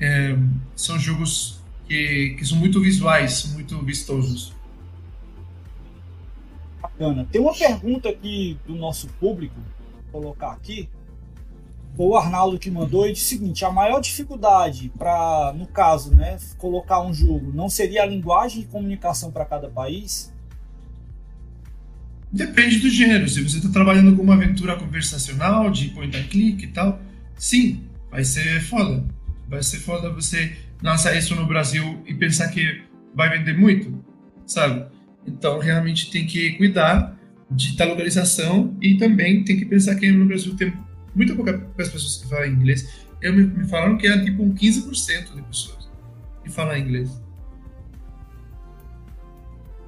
[0.00, 0.36] É,
[0.74, 4.52] são jogos que, que são muito visuais, são muito vistosos.
[6.80, 7.26] Bacana.
[7.30, 9.56] Tem uma pergunta aqui do nosso público,
[10.10, 10.88] vou colocar aqui.
[11.98, 16.38] O Arnaldo que mandou e disse o seguinte: a maior dificuldade para, no caso, né,
[16.56, 20.32] colocar um jogo não seria a linguagem de comunicação para cada país?
[22.32, 23.28] Depende do gênero.
[23.28, 27.00] Se você está trabalhando com uma aventura conversacional, de point and click e tal,
[27.36, 29.04] sim, vai ser foda.
[29.48, 32.82] Vai ser foda você lançar isso no Brasil e pensar que
[33.14, 34.02] vai vender muito,
[34.46, 34.86] sabe?
[35.26, 37.18] Então, realmente tem que cuidar
[37.50, 40.72] de tal localização e também tem que pensar que no Brasil tem
[41.14, 42.88] muito poucas pessoas que falam inglês.
[43.20, 45.90] Eu, me, me falaram que é tipo um 15% de pessoas
[46.42, 47.20] que falam inglês.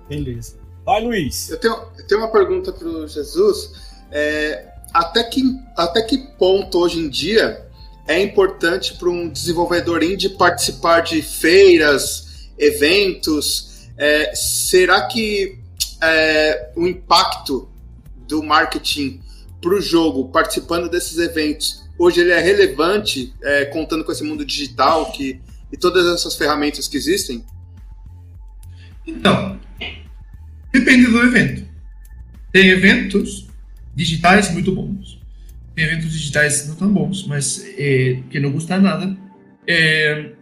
[0.08, 0.58] Beleza.
[0.84, 1.48] Vai, Luiz.
[1.50, 3.96] Eu tenho, eu tenho uma pergunta para o Jesus.
[4.10, 5.42] É, até, que,
[5.76, 7.64] até que ponto hoje em dia
[8.06, 13.88] é importante para um desenvolvedor indie participar de feiras, eventos?
[13.96, 15.58] É, será que
[16.02, 17.68] é, o impacto
[18.26, 19.20] do marketing
[19.60, 24.44] para o jogo, participando desses eventos, hoje ele é relevante, é, contando com esse mundo
[24.44, 25.40] digital que,
[25.70, 27.44] e todas essas ferramentas que existem?
[29.06, 29.60] Então,
[30.72, 31.64] depende do evento.
[32.52, 33.46] Tem eventos
[33.94, 35.01] digitais muito bons
[35.76, 39.16] eventos digitais não tão bons, mas é, que não custa nada.
[39.66, 40.32] É,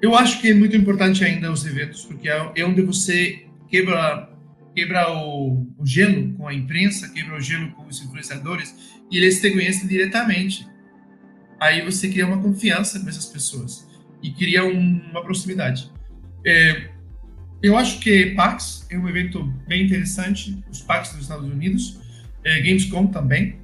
[0.00, 4.28] eu acho que é muito importante ainda os eventos, porque é, é onde você quebra
[4.74, 8.74] quebra o, o, gelo com a imprensa, quebra o gelo com os influenciadores,
[9.10, 10.66] e eles te conhecem diretamente.
[11.58, 13.86] Aí você cria uma confiança com essas pessoas
[14.22, 15.90] e cria um, uma proximidade.
[16.46, 16.88] É,
[17.62, 22.00] eu acho que PAX é um evento bem interessante, os PAX dos Estados Unidos,
[22.44, 23.59] é, Gamescom também,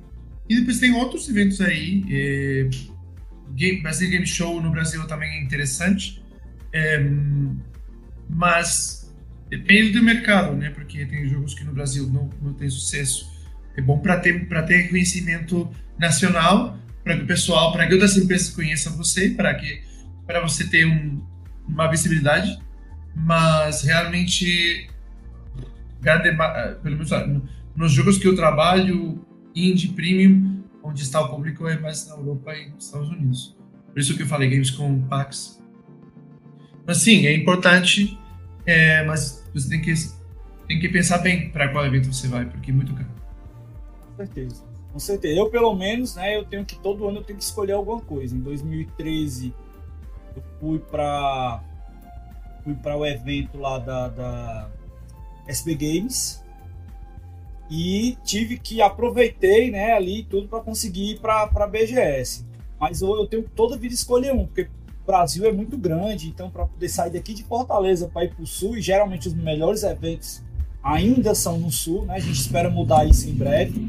[0.49, 2.05] e depois tem outros eventos aí.
[2.11, 2.69] É,
[3.55, 6.23] Game, Brasil Game Show no Brasil também é interessante.
[6.73, 7.05] É,
[8.29, 9.15] mas
[9.49, 10.71] depende do mercado, né?
[10.71, 13.31] Porque tem jogos que no Brasil não, não tem sucesso.
[13.77, 18.51] É bom para ter, ter reconhecimento nacional, para que o pessoal, para que outras empresas
[18.51, 19.83] conheçam você, para que
[20.27, 21.23] para você ter um,
[21.67, 22.59] uma visibilidade.
[23.15, 24.89] Mas realmente,
[26.83, 27.11] pelo menos
[27.75, 29.26] nos jogos que eu trabalho,
[29.57, 33.57] indie premium, onde está o público é mais na Europa e nos Estados Unidos.
[33.89, 35.61] Por isso que eu falei games com PAX.
[36.87, 38.17] Mas sim, é importante,
[38.67, 39.95] é, mas você tem que,
[40.69, 43.09] tem que pensar bem para qual evento você vai, porque é muito caro.
[44.09, 44.65] Com certeza.
[44.93, 45.41] Com certeza.
[45.41, 48.37] Eu, pelo menos, né, eu tenho que todo ano eu tenho que escolher alguma coisa.
[48.37, 49.53] Em 2013,
[50.37, 51.63] eu fui para
[52.63, 54.71] fui para o evento lá da, da
[55.47, 56.45] SB Games,
[57.71, 62.45] e tive que aproveitei, né, ali tudo para conseguir ir para BGS.
[62.79, 64.69] Mas eu, eu tenho toda a vida escolher um, porque
[65.07, 68.47] Brasil é muito grande, então para poder sair daqui de Fortaleza para ir para o
[68.47, 70.43] sul, e geralmente os melhores eventos
[70.83, 72.15] ainda são no sul, né?
[72.15, 73.81] A gente espera mudar isso em breve,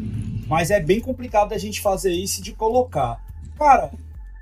[0.48, 3.24] mas é bem complicado a gente fazer isso e de colocar.
[3.58, 3.92] Cara,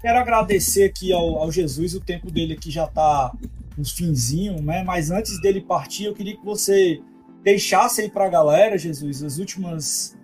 [0.01, 3.31] quero agradecer aqui ao, ao Jesus, o tempo dele aqui já está
[3.77, 4.83] nos finzinho, né?
[4.83, 7.01] Mas antes dele partir, eu queria que você
[7.45, 10.17] deixasse aí para a galera, Jesus, as últimas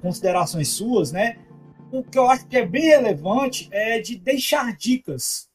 [0.00, 1.36] considerações suas, né?
[1.92, 5.48] o que eu acho que é bem relevante é de deixar dicas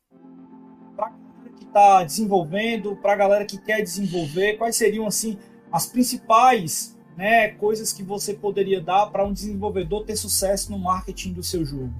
[0.95, 5.37] para a galera que está desenvolvendo, para a galera que quer desenvolver, quais seriam assim
[5.71, 11.33] as principais né, coisas que você poderia dar para um desenvolvedor ter sucesso no marketing
[11.33, 11.93] do seu jogo?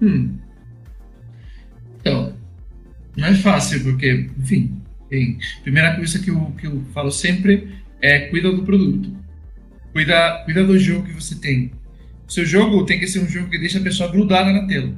[0.00, 0.38] Hum.
[1.98, 2.36] Então,
[3.16, 4.80] não é fácil, porque, enfim,
[5.16, 9.16] tem, primeira coisa que eu, que eu falo sempre é cuida do produto.
[9.92, 11.72] Cuida, cuida do jogo que você tem
[12.28, 14.92] seu jogo tem que ser um jogo que deixa a pessoa grudada na tela.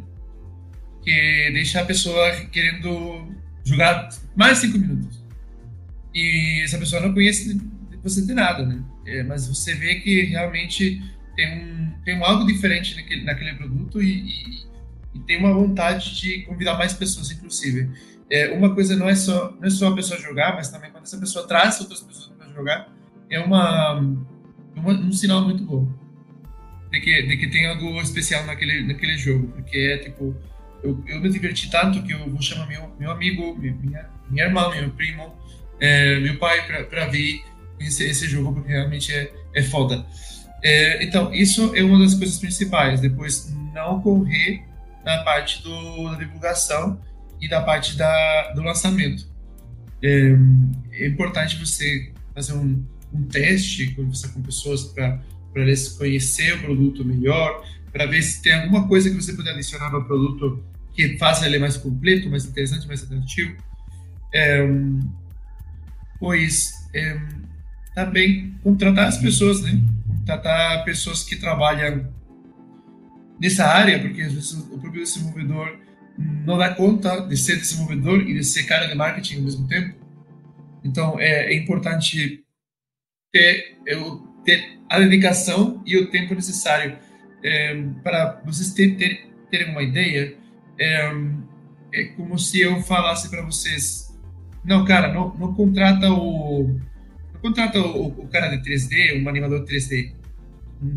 [1.03, 5.23] Que deixa a pessoa querendo jogar mais 5 minutos.
[6.15, 7.61] E essa pessoa não conhece
[8.03, 8.83] você de nada, né?
[9.07, 11.03] É, mas você vê que realmente
[11.37, 14.65] tem um, tem um algo diferente naquele, naquele produto e, e,
[15.15, 17.91] e tem uma vontade de convidar mais pessoas, inclusive.
[18.31, 21.05] É, uma coisa não é só não é só a pessoa jogar, mas também quando
[21.05, 22.93] essa pessoa traz outras pessoas para jogar,
[23.31, 23.95] é uma,
[24.75, 25.89] uma, um sinal muito bom
[26.91, 30.35] de que, de que tem algo especial naquele, naquele jogo, porque é tipo,
[30.83, 34.71] eu, eu me diverti tanto que eu vou chamar meu, meu amigo, minha, minha irmã,
[34.75, 35.35] meu primo,
[35.81, 37.45] é, meu pai para vir
[37.79, 40.05] esse, esse jogo, porque realmente é, é foda.
[40.63, 43.01] É, então, isso é uma das coisas principais.
[43.01, 44.65] Depois, não correr
[45.05, 47.01] na parte do, da divulgação
[47.41, 49.27] e da parte da, do lançamento.
[50.03, 50.37] É,
[50.93, 55.21] é importante você fazer um, um teste, conversar com pessoas para
[55.53, 55.65] para
[55.97, 60.05] conhecer o produto melhor, para ver se tem alguma coisa que você pode adicionar no
[60.05, 60.63] produto
[60.93, 63.57] que faça ele mais completo, mais interessante, mais atrativo.
[64.35, 64.67] É,
[66.19, 67.21] pois é,
[67.95, 69.81] também contratar as pessoas, né?
[70.07, 72.13] Contratar pessoas que trabalham
[73.41, 75.79] nessa área, porque às vezes o próprio desenvolvedor
[76.19, 79.95] não dá conta de ser desenvolvedor e de ser cara de marketing ao mesmo tempo.
[80.83, 82.45] Então é, é importante
[83.33, 86.99] ter, eu, ter a dedicação e o tempo necessário
[87.45, 90.37] é, para vocês ter, ter, terem uma ideia.
[90.79, 91.11] É,
[91.93, 94.19] é como se eu falasse para vocês:
[94.65, 96.79] não, cara, não, não contrata o
[97.35, 100.13] não contrata o, o, cara de 3D, um animador 3D.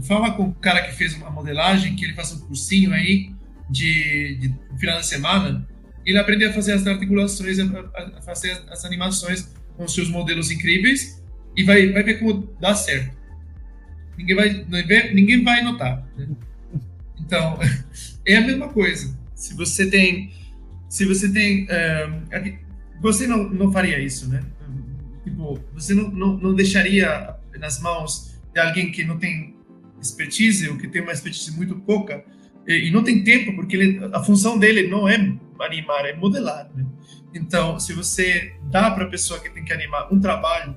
[0.04, 3.32] Fala com o cara que fez uma modelagem, que ele faça um cursinho aí
[3.72, 5.68] de, de final da semana.
[6.06, 11.24] Ele aprende a fazer as articulações, a, a fazer as animações com seus modelos incríveis
[11.56, 13.22] e vai, vai ver como dá certo
[14.22, 16.08] ninguém vai, ninguém vai notar.
[16.18, 16.28] Né?
[17.20, 17.60] Então,
[18.26, 19.18] é a mesma coisa.
[19.36, 20.32] Se você tem,
[20.90, 22.58] se você tem, uh,
[23.02, 24.44] você não, não faria isso, né?
[25.24, 29.56] Tipo, você não, não, não deixaria nas mãos de alguém que não tem
[30.02, 32.24] expertise ou que tem uma expertise muito pouca
[32.68, 35.16] e, e não tem tempo porque ele, a função dele não é
[35.60, 36.70] animar, é modelar.
[36.76, 36.86] Né?
[37.34, 40.76] Então, se você dá para a pessoa que tem que animar um trabalho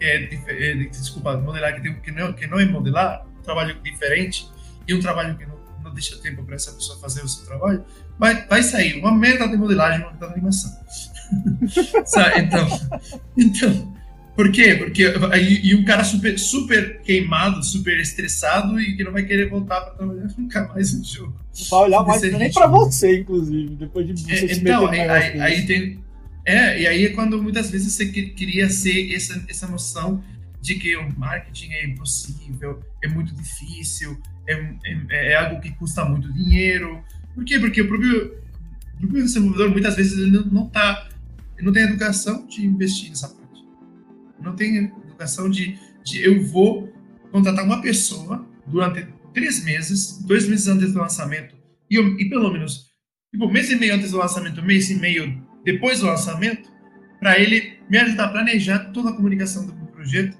[0.00, 4.50] é, é, desculpa, modelar que, tem, que, não, que não é modelar, um trabalho diferente
[4.88, 7.84] e um trabalho que não, não deixa tempo para essa pessoa fazer o seu trabalho,
[8.18, 10.70] vai, vai sair uma merda de modelagem, uma merda de animação.
[12.38, 13.99] então, então,
[14.34, 14.74] por quê?
[14.76, 15.04] Porque
[15.36, 19.80] e, e um cara super, super queimado, super estressado e que não vai querer voltar
[19.80, 21.34] para trabalhar nunca mais no jogo.
[21.58, 25.40] Não vai olhar mais nem para você, inclusive, depois de você é, Então, aí, aí,
[25.40, 26.00] aí tem
[26.44, 30.22] é, e aí é quando muitas vezes você queria ser essa, essa noção
[30.60, 34.54] de que o marketing é impossível, é muito difícil, é,
[34.84, 37.02] é, é algo que custa muito dinheiro.
[37.34, 37.58] Por quê?
[37.58, 38.34] Porque o próprio,
[38.94, 41.08] o próprio desenvolvedor, muitas vezes, ele não, não, tá,
[41.60, 43.39] não tem educação de investir nessa.
[44.40, 46.92] Não tem educação de, de eu vou
[47.30, 51.54] contratar uma pessoa durante três meses, dois meses antes do lançamento,
[51.90, 52.90] e, e pelo menos,
[53.32, 56.70] tipo, mês e meio antes do lançamento, mês e meio depois do lançamento,
[57.18, 60.36] para ele me ajudar a planejar toda a comunicação do projeto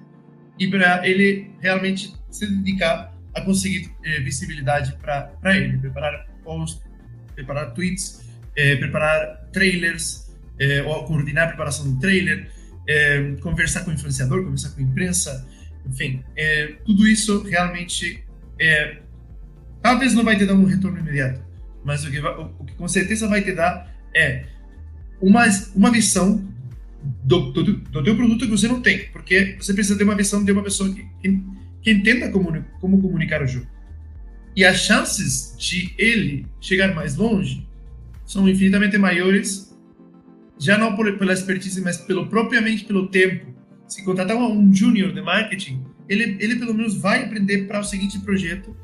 [0.57, 6.81] e para ele realmente se dedicar a conseguir é, visibilidade para ele, preparar posts,
[7.35, 8.21] preparar tweets,
[8.55, 12.51] é, preparar trailers, é, ou coordenar a preparação do trailer,
[13.41, 15.47] conversar com o influenciador, conversar com a imprensa,
[15.85, 16.23] enfim,
[16.85, 18.23] tudo isso realmente
[19.81, 21.41] talvez não vai te dar um retorno imediato,
[21.83, 24.45] mas o que, o que com certeza vai te dar é
[25.21, 26.43] uma, uma visão
[27.23, 30.43] do, do, do teu produto que você não tem, porque você precisa ter uma visão
[30.43, 31.43] de uma pessoa que, que,
[31.81, 33.67] que entenda como, como comunicar o jogo.
[34.55, 37.67] E as chances de ele chegar mais longe
[38.25, 39.70] são infinitamente maiores,
[40.61, 43.51] já não por, pela expertise, mas pelo propriamente pelo tempo.
[43.87, 48.19] Se contratar um júnior de marketing, ele, ele pelo menos vai aprender para o seguinte
[48.19, 48.77] projeto,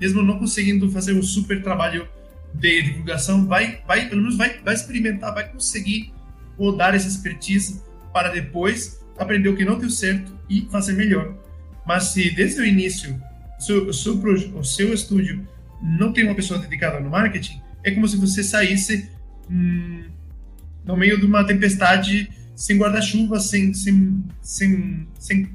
[0.00, 2.08] mesmo não conseguindo fazer um super trabalho
[2.54, 6.14] de divulgação, vai, vai pelo menos vai, vai experimentar, vai conseguir
[6.56, 7.82] rodar essa expertise
[8.12, 11.36] para depois aprender o que não deu certo e fazer melhor.
[11.84, 13.20] Mas se desde o início
[13.58, 15.46] seu, seu, o seu estúdio
[15.82, 19.10] não tem uma pessoa dedicada no marketing, é como se você saísse
[19.50, 19.93] hum,
[20.84, 25.50] no meio de uma tempestade sem guarda-chuva, sem, sem, sem, sem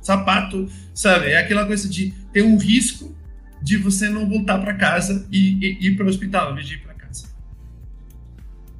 [0.00, 1.30] sapato, sabe?
[1.30, 3.14] É aquela coisa de ter um risco
[3.62, 6.74] de você não voltar para casa e, e, ir para o hospital, ao invés de
[6.74, 7.28] ir para casa.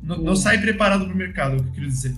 [0.02, 2.14] Não, não sai preparado para o mercado, é o que eu quero dizer.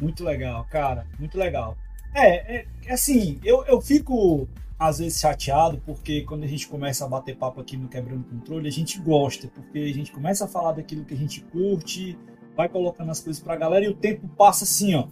[0.00, 1.76] Muito legal, cara, muito legal.
[2.14, 7.04] É, é, é assim, eu, eu fico às vezes chateado, porque quando a gente começa
[7.04, 10.48] a bater papo aqui no Quebrando Controle, a gente gosta, porque a gente começa a
[10.48, 12.18] falar daquilo que a gente curte,
[12.56, 15.06] vai colocando as coisas pra galera e o tempo passa assim, ó.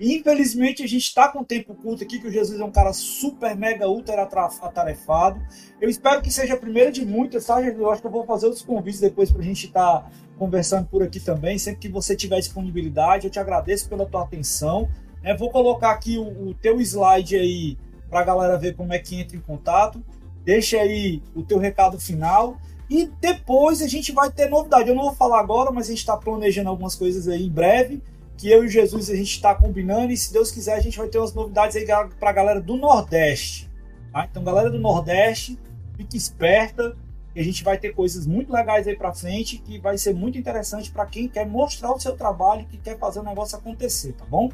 [0.00, 3.56] Infelizmente a gente está com tempo curto aqui, que o Jesus é um cara super,
[3.56, 5.40] mega, ultra atarefado.
[5.80, 7.80] Eu espero que seja a primeira de muitas, tá, Jesus?
[7.80, 10.86] Eu acho que eu vou fazer outros convites depois para a gente estar tá conversando
[10.86, 11.58] por aqui também.
[11.58, 14.88] Sempre que você tiver disponibilidade, eu te agradeço pela tua atenção.
[15.20, 17.76] É, vou colocar aqui o, o teu slide aí
[18.08, 20.00] para a galera ver como é que entra em contato.
[20.44, 22.56] Deixa aí o teu recado final.
[22.88, 24.88] E depois a gente vai ter novidade.
[24.88, 28.02] Eu não vou falar agora, mas a gente está planejando algumas coisas aí em breve.
[28.36, 30.12] Que eu e Jesus a gente está combinando.
[30.12, 31.84] E se Deus quiser, a gente vai ter umas novidades aí
[32.18, 33.70] para a galera do Nordeste.
[34.12, 34.26] Tá?
[34.30, 35.58] Então, galera do Nordeste,
[35.96, 36.96] fique esperta.
[37.34, 39.58] Que a gente vai ter coisas muito legais aí para frente.
[39.58, 43.20] Que vai ser muito interessante para quem quer mostrar o seu trabalho, que quer fazer
[43.20, 44.50] o negócio acontecer, tá bom?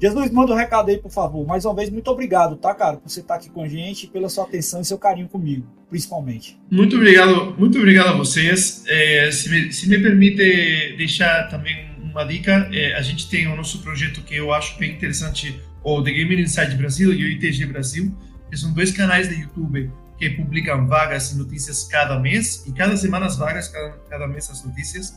[0.00, 1.44] Jesus, manda um recado aí, por favor.
[1.46, 4.28] Mais uma vez, muito obrigado, tá, cara, por você estar aqui com a gente, pela
[4.28, 6.58] sua atenção e seu carinho comigo, principalmente.
[6.70, 8.84] Muito obrigado, muito obrigado a vocês.
[8.86, 13.56] É, se, me, se, me, permite deixar também uma dica, é, a gente tem o
[13.56, 17.66] nosso projeto que eu acho bem interessante, o The Gaming Inside Brasil e o ITG
[17.66, 18.14] Brasil,
[18.48, 22.96] que são dois canais de YouTube que publicam vagas e notícias cada mês, e cada
[22.96, 25.14] semana as vagas, cada, cada mês as notícias,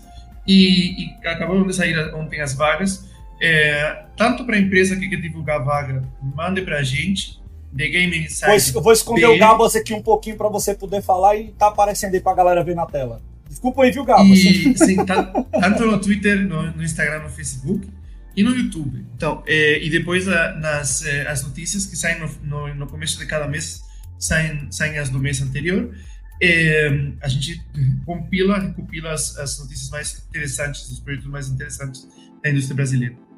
[0.48, 3.11] e, e acabaram de sair ontem as vagas,
[3.42, 7.42] é, tanto para a empresa que quer divulgar a vaga, mande para a gente.
[7.76, 8.76] The Game Insight.
[8.76, 12.14] eu vou esconder o Gabas aqui um pouquinho para você poder falar e tá aparecendo
[12.14, 13.22] aí para a galera ver na tela.
[13.48, 14.28] Desculpa aí, viu, Gabas?
[14.28, 15.24] E, sim, tá,
[15.60, 17.88] tanto no Twitter, no, no, Instagram, no Facebook
[18.36, 19.06] e no YouTube.
[19.16, 23.18] Então, é, e depois a, nas é, as notícias que saem no, no, no, começo
[23.18, 23.82] de cada mês,
[24.20, 25.96] saem, saem as do mês anterior.
[26.44, 26.90] É,
[27.22, 27.64] a gente
[28.06, 32.08] compila, recopila as, as notícias mais interessantes, os projetos mais interessantes
[32.44, 33.31] da indústria brasileira.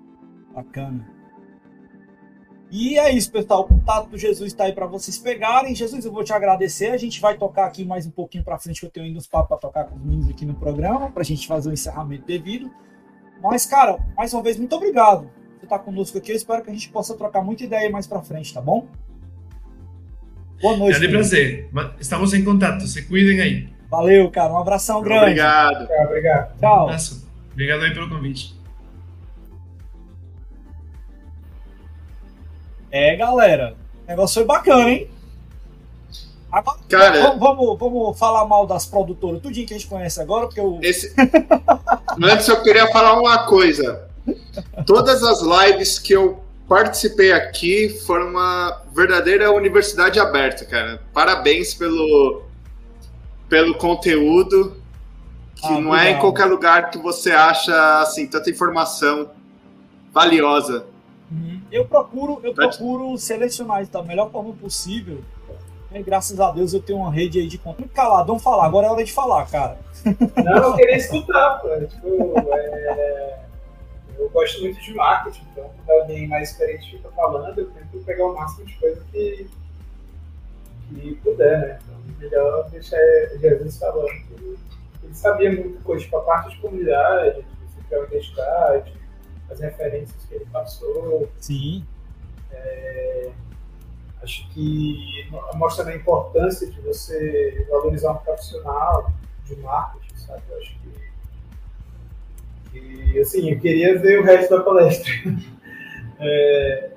[0.54, 1.08] Bacana.
[2.76, 3.62] E é isso, pessoal.
[3.62, 5.76] O contato do Jesus está aí para vocês pegarem.
[5.76, 6.88] Jesus, eu vou te agradecer.
[6.88, 9.28] A gente vai tocar aqui mais um pouquinho para frente, que eu tenho ainda uns
[9.28, 12.26] papos para tocar com os meninos aqui no programa, para a gente fazer o encerramento
[12.26, 12.72] devido.
[13.42, 15.30] Mas, cara, mais uma vez, muito obrigado
[15.60, 16.32] por estar conosco aqui.
[16.32, 18.88] Eu espero que a gente possa trocar muita ideia mais para frente, tá bom?
[20.60, 20.96] Boa noite.
[20.96, 21.70] É de prazer.
[22.00, 22.88] Estamos em contato.
[22.88, 23.70] Se cuidem aí.
[23.88, 24.52] Valeu, cara.
[24.52, 25.26] Um abração grande.
[25.26, 25.88] Obrigado.
[25.88, 26.60] Tchau, obrigado.
[26.60, 26.90] Tchau.
[27.52, 28.63] Obrigado aí pelo convite.
[32.94, 33.76] É, galera,
[34.06, 35.10] o negócio foi bacana, hein?
[36.52, 40.46] Agora, Cara, vamos, vamos, vamos, falar mal das produtoras, tudinho que a gente conhece agora,
[40.46, 40.78] porque eu.
[40.80, 41.12] Esse...
[42.22, 44.08] Antes eu queria falar uma coisa.
[44.86, 51.02] Todas as lives que eu participei aqui foram uma verdadeira universidade aberta, cara.
[51.12, 52.44] Parabéns pelo,
[53.50, 54.78] pelo conteúdo,
[55.56, 59.32] que ah, não é em qualquer lugar que você acha assim tanta informação
[60.14, 60.93] valiosa.
[61.74, 65.24] Eu procuro, eu procuro selecionar isso da melhor forma possível.
[65.92, 67.90] E graças a Deus eu tenho uma rede aí de contato.
[67.90, 69.80] Calado, vamos falar, agora é hora de falar, cara.
[70.06, 71.70] Não, eu queria escutar, pô.
[71.84, 73.40] Tipo, é...
[74.20, 78.28] eu gosto muito de marketing, então quando alguém mais experiente fica falando, eu tento pegar
[78.28, 79.50] o máximo de coisa que,
[80.90, 81.80] que puder, né?
[81.82, 83.00] Então, melhor deixar
[83.42, 84.12] Jesus falando.
[84.32, 84.60] Ele,
[85.12, 88.94] sabia muito coisa, tipo, a parte de comunidade, de identidade,
[89.54, 91.30] as referências que ele passou.
[91.40, 91.86] Sim.
[92.52, 93.32] É,
[94.22, 99.12] acho que mostra a importância de você valorizar um profissional
[99.46, 100.42] de marketing, sabe?
[100.50, 100.80] Eu acho
[102.72, 105.12] que, que assim, eu queria ver o resto da palestra.
[106.20, 106.92] é,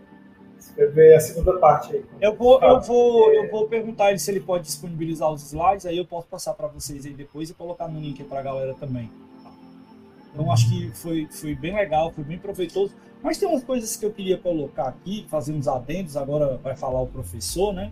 [0.92, 2.04] ver a segunda parte aí.
[2.20, 5.96] Eu vou, eu vou, eu vou perguntar ele se ele pode disponibilizar os slides, aí
[5.96, 9.10] eu posso passar para vocês aí depois e colocar no link para a galera também.
[10.36, 12.94] Então acho que foi, foi bem legal, foi bem proveitoso.
[13.22, 17.00] Mas tem umas coisas que eu queria colocar aqui, fazer uns adendos, agora vai falar
[17.00, 17.90] o professor, né?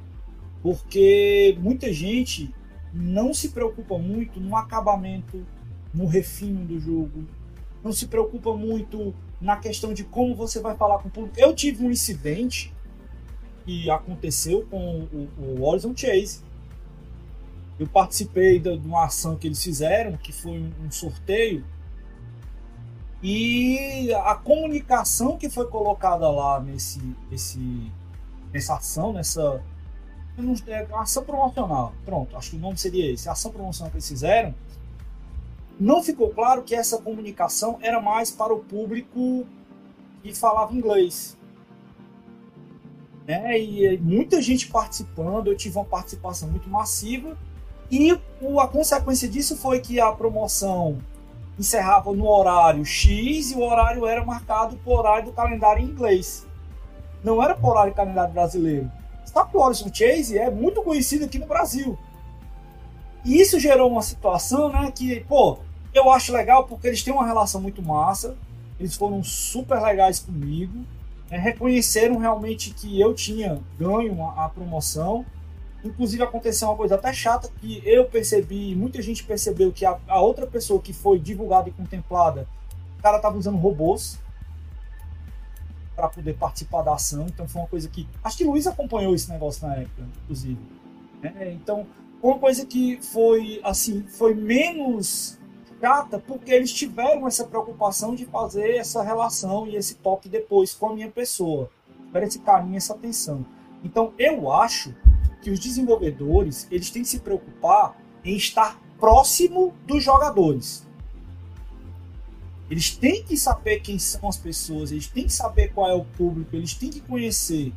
[0.62, 2.54] Porque muita gente
[2.92, 5.44] não se preocupa muito no acabamento
[5.92, 7.24] no refino do jogo,
[7.82, 11.40] não se preocupa muito na questão de como você vai falar com o público.
[11.40, 12.74] Eu tive um incidente
[13.64, 16.42] que aconteceu com o, o Horizon Chase.
[17.78, 21.64] Eu participei de uma ação que eles fizeram, que foi um sorteio,
[23.26, 27.00] e a comunicação que foi colocada lá nesse,
[27.32, 27.90] esse,
[28.52, 29.62] nessa ação, nessa
[30.66, 34.06] é, ação promocional, pronto, acho que o nome seria esse, a ação promocional que eles
[34.06, 34.54] fizeram,
[35.80, 39.46] não ficou claro que essa comunicação era mais para o público
[40.22, 41.34] que falava inglês.
[43.26, 43.58] Né?
[43.58, 47.38] E muita gente participando, eu tive uma participação muito massiva,
[47.90, 48.10] e
[48.60, 50.98] a consequência disso foi que a promoção
[51.58, 56.46] encerrava no horário X e o horário era marcado por horário do calendário inglês.
[57.22, 58.90] Não era por horário do calendário brasileiro.
[59.24, 61.98] Sabe que o Horizon Chase é muito conhecido aqui no Brasil.
[63.24, 65.58] E isso gerou uma situação, né, que, pô,
[65.94, 68.36] eu acho legal porque eles têm uma relação muito massa,
[68.78, 70.84] eles foram super legais comigo,
[71.30, 75.24] né, reconheceram realmente que eu tinha ganho a, a promoção.
[75.84, 80.18] Inclusive aconteceu uma coisa até chata que eu percebi, muita gente percebeu que a, a
[80.18, 82.48] outra pessoa que foi divulgada e contemplada,
[82.98, 84.18] o cara estava usando robôs
[85.94, 87.26] para poder participar da ação.
[87.26, 88.08] Então foi uma coisa que.
[88.22, 90.58] Acho que Luiz acompanhou esse negócio na época, inclusive.
[91.22, 91.52] Né?
[91.52, 91.86] Então,
[92.22, 95.38] uma coisa que foi assim, foi menos
[95.78, 100.88] chata porque eles tiveram essa preocupação de fazer essa relação e esse toque depois com
[100.88, 101.70] a minha pessoa.
[102.06, 103.44] Tiveram esse carinho, essa atenção.
[103.84, 104.94] Então, eu acho
[105.44, 110.86] que os desenvolvedores eles têm que se preocupar em estar próximo dos jogadores.
[112.70, 116.04] Eles têm que saber quem são as pessoas, eles têm que saber qual é o
[116.04, 117.74] público, eles têm que conhecer.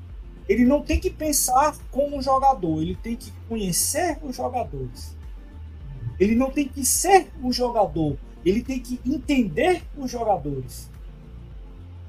[0.47, 5.13] Ele não tem que pensar como um jogador, ele tem que conhecer os jogadores.
[6.18, 10.89] Ele não tem que ser um jogador, ele tem que entender os jogadores.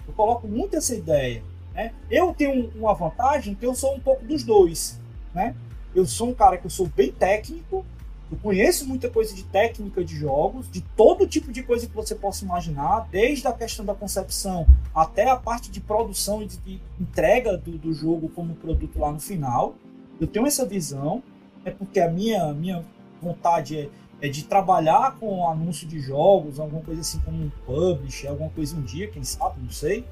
[0.06, 1.42] Eu coloco muito essa ideia.
[1.74, 1.92] Né?
[2.08, 5.00] Eu tenho uma vantagem que eu sou um pouco dos dois.
[5.38, 5.54] Né?
[5.94, 7.86] Eu sou um cara que eu sou bem técnico,
[8.30, 12.14] eu conheço muita coisa de técnica de jogos, de todo tipo de coisa que você
[12.16, 17.56] possa imaginar, desde a questão da concepção até a parte de produção e de entrega
[17.56, 19.76] do, do jogo como produto lá no final.
[20.20, 21.22] Eu tenho essa visão,
[21.64, 22.84] é porque a minha, minha
[23.22, 23.88] vontade é,
[24.20, 28.76] é de trabalhar com anúncio de jogos, alguma coisa assim como um publish, alguma coisa
[28.76, 30.04] um dia, quem sabe, não sei.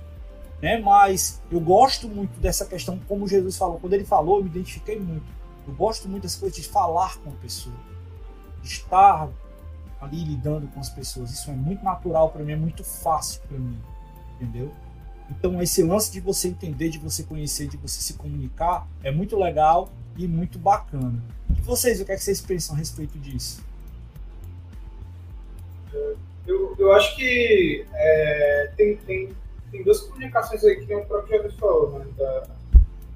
[0.60, 0.78] Né?
[0.78, 4.98] Mas eu gosto muito dessa questão, como Jesus falou, quando ele falou, eu me identifiquei
[4.98, 5.26] muito.
[5.66, 7.74] Eu gosto muito dessa coisa de falar com a pessoa
[8.62, 9.28] estar
[10.00, 11.30] ali lidando com as pessoas.
[11.30, 13.78] Isso é muito natural para mim, é muito fácil para mim,
[14.34, 14.72] entendeu?
[15.30, 19.36] Então esse lance de você entender, de você conhecer, de você se comunicar é muito
[19.36, 21.22] legal e muito bacana.
[21.56, 23.64] E vocês, o que, é que vocês pensam a respeito disso?
[26.46, 29.28] Eu, eu acho que é, tem, tem,
[29.76, 32.06] tem duas comunicações aí que o próprio Jesus falou, né?
[32.16, 32.48] Da,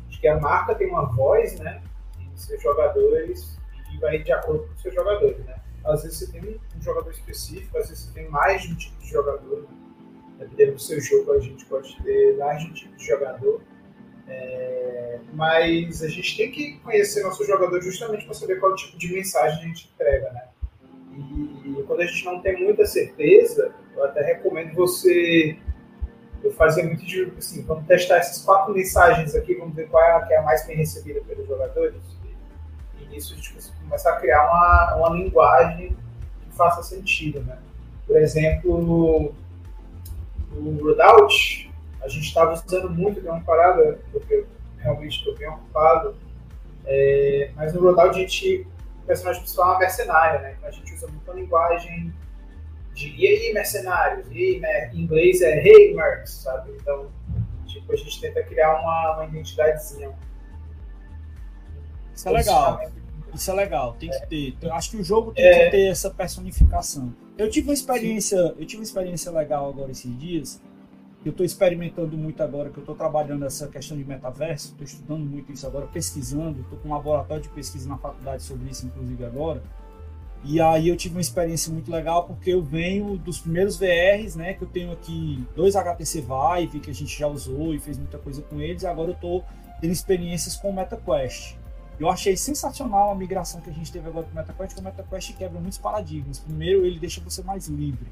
[0.08, 1.82] acho que a marca tem uma voz, né?
[2.18, 3.58] E seus jogadores
[3.92, 5.56] e vai de acordo com os seus jogadores, né?
[5.84, 8.98] Às vezes você tem um jogador específico, às vezes você tem mais de um tipo
[8.98, 9.62] de jogador.
[10.38, 10.46] Né?
[10.46, 13.62] Dependendo do seu jogo, a gente pode ter mais de um tipo de jogador.
[14.32, 15.18] É...
[15.32, 19.58] mas a gente tem que conhecer nosso jogador justamente para saber qual tipo de mensagem
[19.58, 20.48] a gente entrega, né?
[21.16, 25.58] E quando a gente não tem muita certeza, eu até recomendo você
[26.42, 30.12] eu fazer muito de assim, vamos testar essas quatro mensagens aqui, vamos ver qual é
[30.12, 31.94] a que é a mais bem recebida pelos jogadores
[33.10, 35.96] nisso a gente começar a criar uma, uma linguagem
[36.42, 37.58] que faça sentido, né?
[38.06, 39.32] Por exemplo, no,
[40.52, 41.70] no Rodout,
[42.02, 44.44] a gente estava usando muito, deu uma parada, porque
[44.78, 46.16] realmente estou bem ocupado,
[46.86, 48.66] é, mas no Rodout a gente,
[49.02, 50.54] o personagem principal é uma mercenária, né?
[50.56, 52.12] Então a gente usa muito a linguagem
[52.94, 56.72] de e aí, mercenários, e aí, em inglês é hey, mercs, sabe?
[56.80, 57.10] Então,
[57.66, 60.12] tipo, a gente tenta criar uma, uma identidadezinha.
[62.14, 62.80] Isso é legal.
[63.34, 64.56] Isso é legal, tem que ter.
[64.60, 65.64] Eu acho que o jogo tem é.
[65.64, 67.14] que ter essa personificação.
[67.38, 70.60] Eu tive uma experiência, eu tive uma experiência legal agora esses dias.
[71.24, 75.24] Eu estou experimentando muito agora, que eu estou trabalhando essa questão de metaverso, estou estudando
[75.24, 79.24] muito isso agora, pesquisando, estou com um laboratório de pesquisa na faculdade sobre isso, inclusive
[79.24, 79.62] agora.
[80.42, 84.54] E aí eu tive uma experiência muito legal porque eu venho dos primeiros VRs, né?
[84.54, 88.18] Que eu tenho aqui dois HTC Vive que a gente já usou e fez muita
[88.18, 88.82] coisa com eles.
[88.82, 89.44] E agora eu estou
[89.80, 91.56] tendo experiências com o MetaQuest.
[91.98, 94.84] Eu achei sensacional a migração que a gente teve agora para o MetaQuest, porque o
[94.84, 96.38] MetaQuest quebra muitos paradigmas.
[96.38, 98.06] Primeiro, ele deixa você mais livre,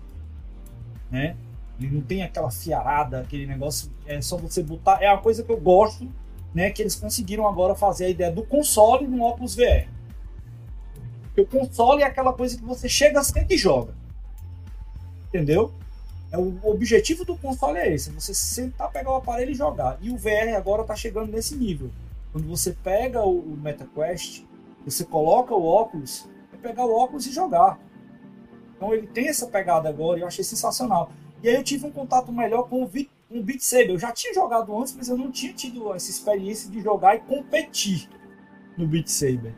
[1.11, 1.35] né?
[1.81, 5.03] Ele não tem aquela fiarada, aquele negócio, é só você botar.
[5.03, 6.07] É uma coisa que eu gosto,
[6.53, 6.69] né?
[6.71, 9.89] Que eles conseguiram agora fazer a ideia do console no óculos VR.
[11.39, 13.95] Porque o console é aquela coisa que você chega, senta e joga.
[15.29, 15.73] Entendeu?
[16.33, 19.99] É o objetivo do console é esse, você sentar, pegar o aparelho e jogar.
[20.01, 21.91] E o VR agora está chegando nesse nível.
[22.33, 24.45] Quando você pega o, o MetaQuest,
[24.85, 27.79] você coloca o óculos, é pegar o óculos e jogar.
[28.77, 31.13] Então ele tem essa pegada agora e eu achei sensacional.
[31.43, 33.91] E aí eu tive um contato melhor com o, Beat, com o Beat Saber.
[33.91, 37.21] Eu já tinha jogado antes, mas eu não tinha tido essa experiência de jogar e
[37.21, 38.09] competir
[38.77, 39.55] no Beat Saber.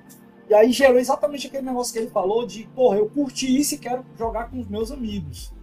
[0.51, 3.79] E aí gerou exatamente aquele negócio que ele falou de, porra, eu curti isso e
[3.79, 5.55] quero jogar com os meus amigos.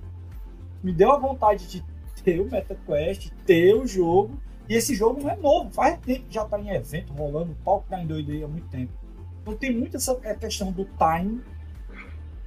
[0.82, 1.84] Me deu a vontade de
[2.24, 4.40] ter o MetaQuest, ter o jogo.
[4.70, 7.56] E esse jogo não é novo, faz tempo que já tá em evento, rolando, o
[7.66, 8.94] palco tá em doido aí há muito tempo.
[9.42, 11.44] Então tem muito essa questão do time,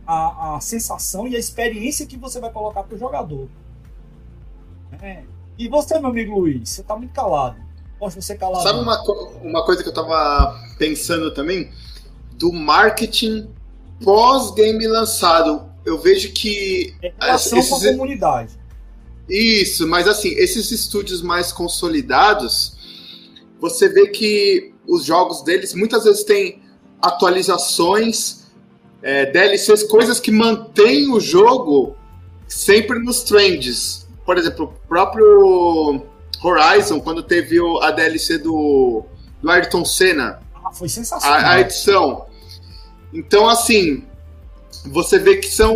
[0.07, 3.51] a, a sensação e a experiência que você vai colocar pro jogador.
[5.03, 5.25] É.
[5.59, 7.61] E você, meu amigo Luiz, você tá muito calado.
[7.99, 8.63] Poxa, você calado.
[8.63, 8.99] Sabe uma,
[9.43, 11.71] uma coisa que eu tava pensando também?
[12.41, 13.51] Do marketing
[14.03, 15.71] pós-game lançado.
[15.85, 16.95] Eu vejo que.
[17.03, 17.71] É relação esses...
[17.71, 18.59] com a comunidade.
[19.29, 22.77] Isso, mas assim, esses estúdios mais consolidados,
[23.61, 26.61] você vê que os jogos deles muitas vezes têm
[27.01, 28.47] atualizações,
[29.03, 31.95] é, DLCs, coisas que mantêm o jogo
[32.49, 34.09] sempre nos trends.
[34.27, 36.03] Por exemplo, o próprio
[36.43, 39.05] Horizon, quando teve a DLC do,
[39.41, 40.41] do Ayrton Senna.
[40.65, 41.39] Ah, foi sensacional.
[41.39, 42.27] A, a edição.
[43.13, 44.05] Então, assim,
[44.87, 45.75] você vê que são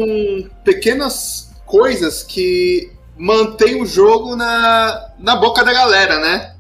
[0.65, 6.55] pequenas coisas que mantêm o jogo na, na boca da galera, né?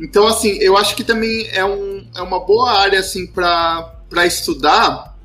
[0.00, 5.16] Então, assim, eu acho que também é, um, é uma boa área, assim, para estudar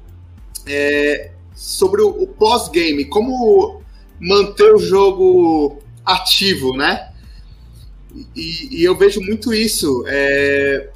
[0.66, 3.82] é, sobre o, o pós-game, como
[4.20, 7.12] manter o jogo ativo, né?
[8.36, 10.04] E, e eu vejo muito isso.
[10.08, 10.90] É,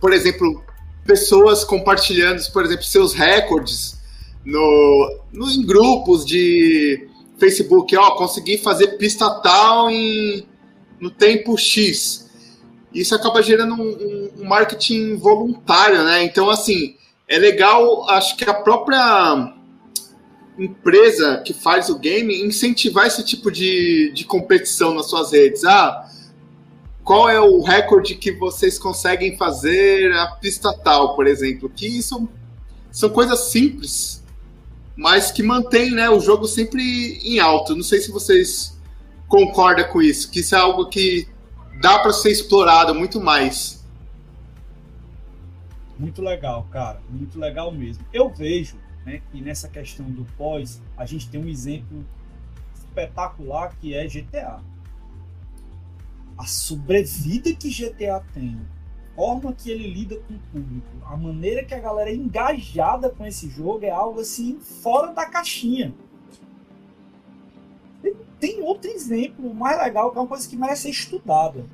[0.00, 0.63] por exemplo,
[1.04, 4.00] pessoas compartilhando, por exemplo, seus recordes
[4.44, 7.96] no, no, em grupos de Facebook.
[7.96, 10.46] Ó, consegui fazer pista tal em,
[11.00, 12.24] no tempo X
[12.94, 16.22] isso acaba gerando um, um, marketing voluntário, né?
[16.22, 16.94] Então, assim,
[17.26, 19.52] é legal, acho que a própria
[20.56, 25.64] empresa que faz o game incentivar esse tipo de, de competição nas suas redes.
[25.64, 26.03] Ah,
[27.04, 31.68] qual é o recorde que vocês conseguem fazer a pista tal, por exemplo?
[31.68, 32.26] Que são,
[32.90, 34.24] são coisas simples,
[34.96, 37.76] mas que mantém né, o jogo sempre em alto.
[37.76, 38.80] Não sei se vocês
[39.28, 41.28] concordam com isso, que isso é algo que
[41.78, 43.84] dá para ser explorado muito mais.
[45.98, 48.02] Muito legal, cara, muito legal mesmo.
[48.12, 52.04] Eu vejo né, que nessa questão do pós, a gente tem um exemplo
[52.74, 54.60] espetacular que é GTA.
[56.36, 58.60] A sobrevida que GTA tem,
[59.12, 63.08] a forma que ele lida com o público, a maneira que a galera é engajada
[63.08, 65.94] com esse jogo é algo assim fora da caixinha
[68.44, 71.64] tem outro exemplo mais legal, que é uma coisa que merece ser estudada.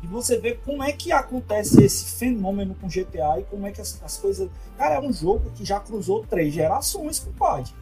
[0.00, 3.80] E você vê como é que acontece esse fenômeno com GTA e como é que
[3.80, 4.48] as, as coisas.
[4.78, 7.72] Cara, é um jogo que já cruzou três gerações, compadre.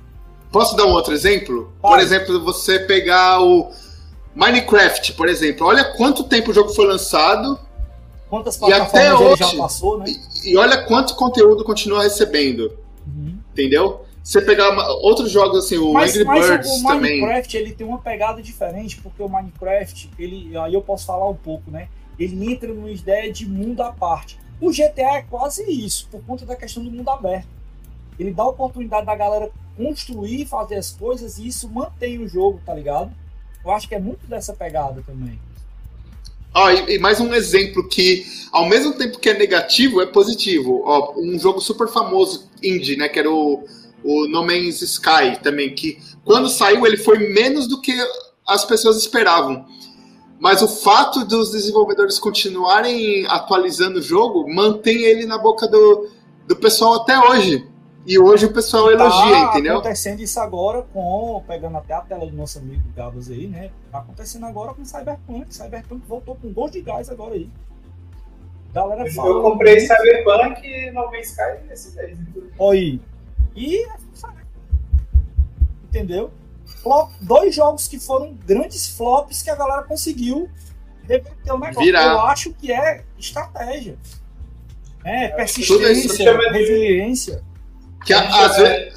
[0.51, 1.71] Posso dar um outro exemplo?
[1.81, 3.71] Por exemplo, você pegar o
[4.35, 5.67] Minecraft, por exemplo.
[5.67, 7.59] Olha quanto tempo o jogo foi lançado.
[8.29, 10.05] Quantas plataformas e até hoje, já passou, né?
[10.45, 12.79] E, e, olha quanto conteúdo continua recebendo.
[13.07, 13.37] Uhum.
[13.53, 14.05] Entendeu?
[14.23, 17.21] Você pegar uma, outros jogos assim, o mas, Angry mas Birds o também.
[17.21, 21.35] Minecraft ele tem uma pegada diferente, porque o Minecraft, ele, aí eu posso falar um
[21.35, 21.89] pouco, né?
[22.19, 24.39] Ele entra numa ideia de mundo à parte.
[24.61, 27.49] O GTA é quase isso, por conta da questão do mundo aberto.
[28.19, 32.61] Ele dá a oportunidade da galera construir, fazer as coisas e isso mantém o jogo,
[32.65, 33.11] tá ligado?
[33.65, 35.39] Eu acho que é muito dessa pegada também.
[36.53, 40.83] Ó, e, e, mais um exemplo que, ao mesmo tempo que é negativo, é positivo.
[40.85, 43.09] Ó, um jogo super famoso indie, né?
[43.09, 43.65] Que era o
[44.03, 47.93] o No Man's Sky também, que quando saiu ele foi menos do que
[48.47, 49.67] as pessoas esperavam.
[50.39, 56.09] Mas o fato dos desenvolvedores continuarem atualizando o jogo mantém ele na boca do,
[56.47, 57.67] do pessoal até hoje.
[58.07, 59.75] E hoje o pessoal tá elogia, entendeu?
[59.75, 63.71] acontecendo isso agora com, pegando até a tela do nosso amigo Gabas aí, né?
[63.93, 65.55] Tá acontecendo agora com Cyberpunk.
[65.55, 67.51] Cyberpunk voltou com gosto de gás agora aí.
[68.73, 72.19] Galera eu, fala, eu comprei Cyberpunk e No Man's Sky nesse mês.
[72.59, 73.01] Oi,
[73.55, 73.87] e
[75.85, 76.31] entendeu?
[76.83, 80.49] Flop, dois jogos que foram grandes flops que a galera conseguiu
[81.03, 81.85] reverter o negócio.
[81.85, 82.13] Virar.
[82.13, 83.99] Eu acho que é estratégia.
[85.05, 87.50] É, persistência, resiliência.
[88.05, 88.95] Que às, vezes,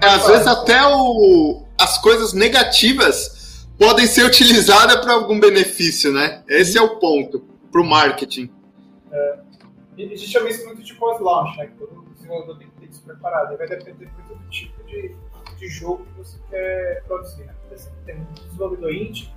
[0.00, 6.42] às vezes até o, as coisas negativas podem ser utilizadas para algum benefício, né?
[6.48, 7.40] Esse é o ponto
[7.70, 8.50] para o marketing.
[9.12, 9.38] É.
[9.96, 11.66] E a gente chama isso muito de pós-launch, né?
[11.66, 13.54] Que todo desenvolvedor tem que ter isso preparado.
[13.54, 15.16] E vai depender muito do tipo de, de
[15.64, 17.44] de jogo que você quer produzir.
[17.44, 17.54] Né?
[17.66, 19.32] Por exemplo, tem um desenvolvedor indie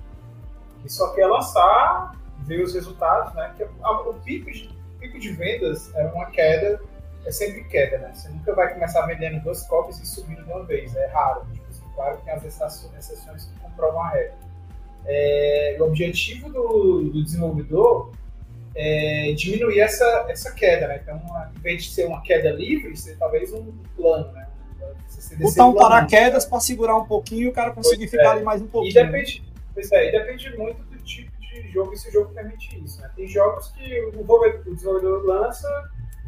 [0.82, 2.12] que só quer lançar,
[2.46, 3.52] ver os resultados, né?
[3.56, 6.80] Que o pico de, pico de vendas é uma queda,
[7.28, 8.10] é sempre queda, né?
[8.14, 11.46] Você nunca vai começar vendendo duas cópias e subindo de uma vez, é raro.
[11.52, 14.34] Tipo assim, claro que tem as exceções que comprovam a regra.
[15.04, 18.12] É, o objetivo do, do desenvolvedor
[18.74, 21.00] é, diminuir essa, essa queda, né?
[21.02, 21.20] Então,
[21.54, 24.48] em vez de ser uma queda livre, ser talvez um plano, né?
[25.38, 28.28] Botar um paraquedas para segurar um pouquinho e o cara conseguir pois ficar é.
[28.28, 28.90] ali mais um pouquinho.
[28.90, 32.82] E depende, pois é, e depende muito do tipo de jogo se o jogo permite
[32.82, 33.10] isso, né?
[33.14, 35.68] Tem jogos que o desenvolvedor lança,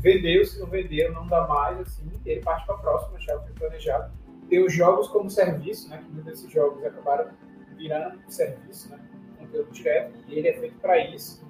[0.01, 3.53] vendeu, se não vendeu, não dá mais, assim, ele parte para a próxima, já foi
[3.53, 4.13] planejado.
[4.49, 5.99] Tem os jogos como serviço, né?
[5.99, 7.31] Que muitos desses jogos acabaram
[7.77, 8.99] virando serviço, né?
[9.39, 11.43] Conteúdo direto, e ele é feito para isso.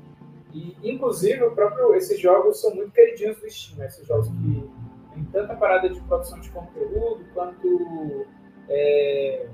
[0.52, 3.86] E, inclusive, o próprio, esses jogos são muito queridinhos do Steam, né?
[3.86, 4.70] esses jogos que
[5.14, 8.26] tem tanta parada de produção de conteúdo, quanto
[8.68, 9.46] é,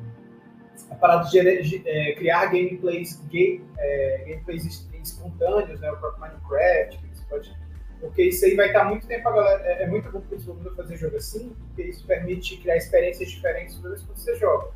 [0.91, 5.93] a parada de, de é, criar gameplays, game, é, gameplays espontâneos, né?
[5.93, 7.66] o próprio Minecraft, que você pode
[8.01, 9.63] porque isso aí vai estar muito tempo a galera.
[9.65, 13.31] É, é muito bom para o desenvolvedor fazer jogo assim, porque isso permite criar experiências
[13.31, 14.69] diferentes toda vez que você joga.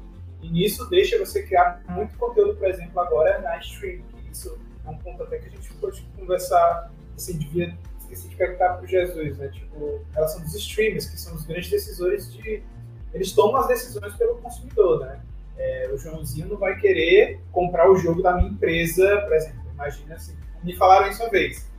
[0.42, 4.88] E nisso deixa você criar muito conteúdo, por exemplo, agora na stream, que isso é
[4.88, 7.76] um ponto até que a gente pode conversar, assim, devia
[8.10, 9.48] esqueci de perguntar para o Jesus, né?
[9.48, 12.62] Tipo, em relação dos streamers, que são os grandes decisores de.
[13.12, 15.20] Eles tomam as decisões pelo consumidor, né?
[15.56, 19.60] É, o Joãozinho não vai querer comprar o jogo da minha empresa, por exemplo.
[19.74, 20.36] Imagina assim.
[20.62, 21.69] Me falaram isso uma vez.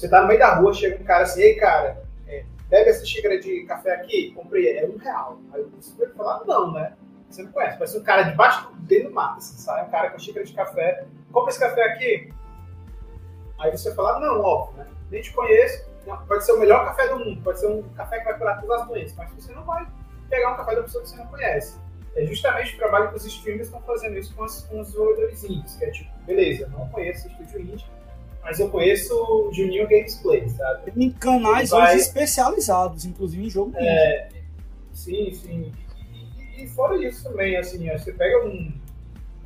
[0.00, 3.04] Você tá no meio da rua, chega um cara assim, ei, cara, é, pega essa
[3.04, 5.38] xícara de café aqui, comprei, é um real.
[5.52, 6.94] Aí você vai falar, não, né?
[7.28, 7.76] Você não conhece.
[7.76, 11.04] Parece um cara debaixo dentro do mato, assim, sai um cara com xícara de café,
[11.30, 12.32] compra esse café aqui.
[13.58, 14.86] Aí você fala, não, óbvio, né?
[15.10, 18.20] Nem te conheço, não, pode ser o melhor café do mundo, pode ser um café
[18.20, 19.86] que vai curar todas as doenças, mas você não vai
[20.30, 21.78] pegar um café da pessoa que você não conhece.
[22.16, 25.44] É justamente o trabalho que os streamers estão fazendo isso com, as, com os desenvolvedores
[25.44, 27.86] indies, que é tipo, beleza, não conheço o estúdio indie,
[28.42, 30.92] mas eu conheço o Juninho Gamesplay, sabe?
[30.96, 31.94] Em canais vai...
[31.94, 34.28] hoje especializados, inclusive em jogo é,
[34.92, 35.72] Sim, sim
[36.62, 38.72] e fora isso também, assim, você pega um.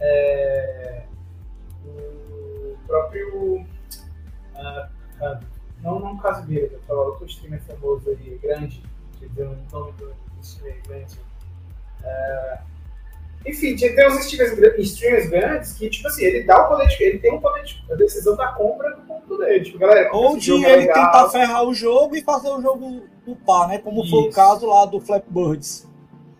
[0.00, 1.04] É,
[1.84, 3.60] o próprio.
[4.54, 4.86] Uh,
[5.20, 5.40] uh,
[5.80, 8.82] não, não Casimiro, eu falar outro streamer famoso ali, grande,
[9.18, 11.20] que deu o nome do streamer grande.
[12.00, 12.73] Uh,
[13.46, 17.18] enfim, tem uns streamers, streamers grandes que, tipo assim, ele dá o poder de, ele
[17.18, 19.64] tem um poder de a decisão da compra do ponto dele.
[19.64, 23.36] Tipo, galera, Ou de é ele tentar ferrar o jogo e fazer o jogo do
[23.36, 23.78] par, né?
[23.78, 24.10] Como Isso.
[24.10, 25.86] foi o caso lá do Flapbirds.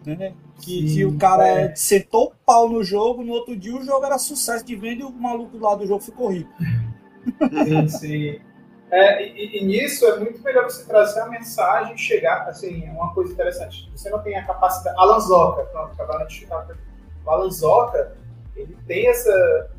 [0.07, 0.35] Né?
[0.61, 1.75] Que, Sim, que o cara é.
[1.75, 5.05] sentou o pau no jogo, no outro dia o jogo era sucesso de venda e
[5.05, 6.51] o maluco lá do jogo ficou rico.
[7.65, 8.41] Sim, sim.
[8.91, 13.13] É, e, e, nisso é muito melhor você trazer a mensagem, chegar, assim, é uma
[13.13, 13.91] coisa interessante.
[13.95, 14.97] Você não tem a capacidade.
[14.99, 16.67] Alan Zoca, pronto, acabaram de chutar.
[17.25, 18.17] O Alan Zoca,
[18.57, 19.71] ele tem essa,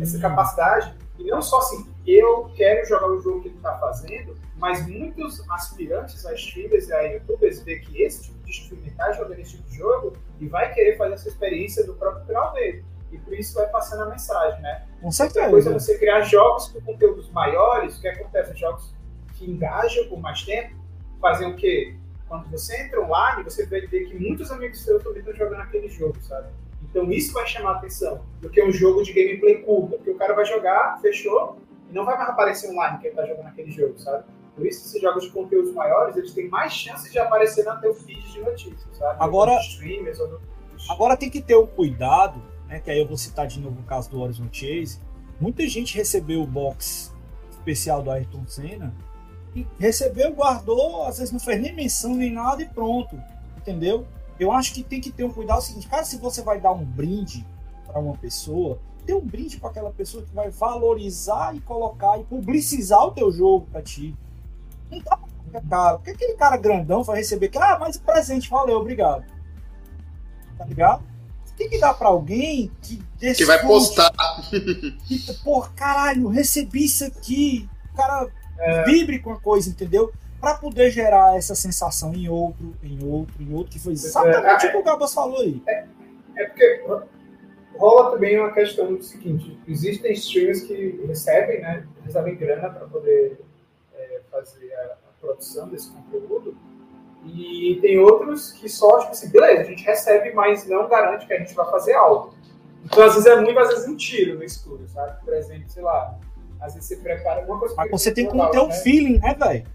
[0.00, 0.20] essa hum.
[0.20, 4.86] capacidade, e não só assim, eu quero jogar o jogo que ele está fazendo, mas
[4.86, 9.38] muitos aspirantes a streamers e a youtubers vê que esse tipo de streamer está jogando
[9.38, 12.84] esse tipo de jogo e vai querer fazer essa experiência do próprio canal dele.
[13.10, 14.86] E por isso vai passando a mensagem, né?
[15.00, 15.40] Com certeza.
[15.40, 18.56] Outra coisa é você criar jogos com conteúdos maiores, o que acontece?
[18.56, 18.92] Jogos
[19.34, 20.74] que engajam por mais tempo,
[21.20, 21.96] fazem o quê?
[22.28, 25.88] Quando você entra online, você vai ver que muitos amigos seus também estão jogando aquele
[25.88, 26.48] jogo, sabe?
[26.94, 30.14] Então isso vai chamar a atenção do que um jogo de gameplay curta, porque o
[30.14, 31.58] cara vai jogar, fechou,
[31.90, 34.22] e não vai mais aparecer online que ele está jogando aquele jogo, sabe?
[34.54, 37.92] Por isso, esses jogos de conteúdos maiores, eles têm mais chances de aparecer no teu
[37.92, 39.16] feed de notícias, sabe?
[39.18, 39.58] Agora,
[40.88, 42.78] agora tem que ter o um cuidado, né?
[42.78, 45.00] Que aí eu vou citar de novo o caso do Horizon Chase.
[45.40, 47.12] Muita gente recebeu o box
[47.50, 48.94] especial do Ayrton Senna
[49.52, 53.20] e recebeu, guardou, às vezes não fez nem menção nem nada e pronto,
[53.56, 54.06] entendeu?
[54.38, 56.84] Eu acho que tem que ter um cuidado seguinte, cara, se você vai dar um
[56.84, 57.46] brinde
[57.86, 62.24] para uma pessoa, dê um brinde para aquela pessoa que vai valorizar e colocar e
[62.24, 64.14] publicizar o teu jogo para ti.
[64.90, 65.96] Não dá pra qualquer cara.
[65.96, 69.24] Porque aquele cara grandão vai receber que, ah, mas presente, valeu, obrigado.
[70.58, 71.02] Tá ligado?
[71.44, 74.12] Você tem que dar pra alguém que desconte, Que vai postar.
[75.06, 77.68] Que, porra, caralho, recebi isso aqui.
[77.92, 78.28] O cara
[78.58, 78.84] é.
[78.84, 80.12] vibre com a coisa, entendeu?
[80.44, 84.68] Pra poder gerar essa sensação em outro, em outro, em outro, que foi exatamente é,
[84.68, 85.62] o que o Gabas falou aí.
[85.66, 85.84] É,
[86.36, 86.84] é porque
[87.76, 91.86] rola também uma questão do seguinte: existem streamers que recebem, né?
[92.04, 93.38] Recebem grana para poder
[94.34, 96.56] fazer a, a, produção desse conteúdo.
[97.24, 101.32] E tem outros que só, tipo assim, beleza, a gente recebe, mas não garante que
[101.32, 102.34] a gente vai fazer algo.
[102.84, 105.24] Então, às vezes é muito, às vezes um tiro no escuro, sabe?
[105.24, 106.18] Por exemplo, sei lá,
[106.60, 107.74] às vezes você prepara uma coisa...
[107.76, 108.74] Mas você tem que ter um né?
[108.74, 109.66] feeling, né, velho?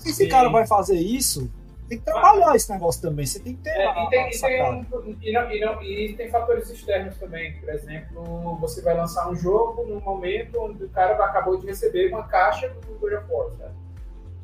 [0.00, 1.50] Se esse cara vai fazer isso,
[1.90, 3.26] tem que trabalhar esse negócio também.
[3.26, 3.70] Você tem que ter.
[3.70, 7.16] É, a, e, tem, e, tem um, e, não, e, não, e, tem fatores externos
[7.16, 7.58] também.
[7.58, 12.08] Por exemplo, você vai lançar um jogo no momento onde o cara acabou de receber
[12.12, 13.74] uma caixa do God of War, sabe?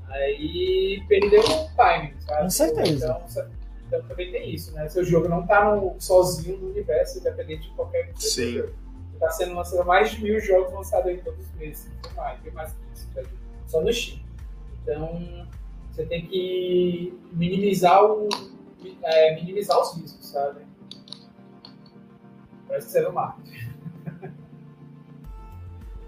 [0.09, 2.43] Aí perdeu o timing, sabe?
[2.43, 3.21] Com certeza.
[3.31, 3.49] Então,
[3.87, 4.89] então também tem isso, né?
[4.89, 8.21] Seu jogo não está sozinho no universo, independente de qualquer coisa.
[8.21, 8.65] Sim.
[9.15, 11.89] Está sendo lançado mais de mil jogos lançados aí todos os meses.
[12.05, 13.23] Não mais, tem mais que isso, tá?
[13.69, 14.26] só no Steam.
[14.87, 15.49] Então,
[15.91, 18.29] você tem que minimizar, o,
[19.03, 20.61] é, minimizar os riscos, sabe?
[22.69, 23.67] Parece que você não marketing.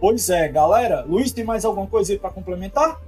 [0.01, 1.03] Pois é, galera.
[1.03, 3.03] Luiz, tem mais alguma coisa aí para complementar?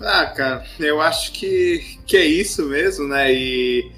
[0.00, 3.34] Ah, cara, eu acho que, que é isso mesmo, né?
[3.34, 3.90] E,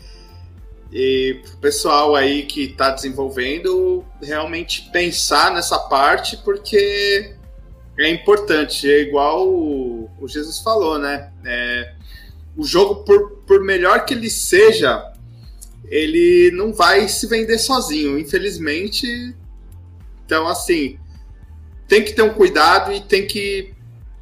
[0.90, 7.36] e o pessoal aí que está desenvolvendo realmente pensar nessa parte, porque
[7.98, 8.90] é importante.
[8.90, 9.46] É igual
[10.20, 11.32] o, Jesus falou, né?
[11.44, 11.94] É,
[12.56, 15.12] o jogo, por, por melhor que ele seja,
[15.86, 19.34] ele não vai se vender sozinho, infelizmente.
[20.24, 20.98] Então, assim,
[21.86, 23.74] tem que ter um cuidado e tem que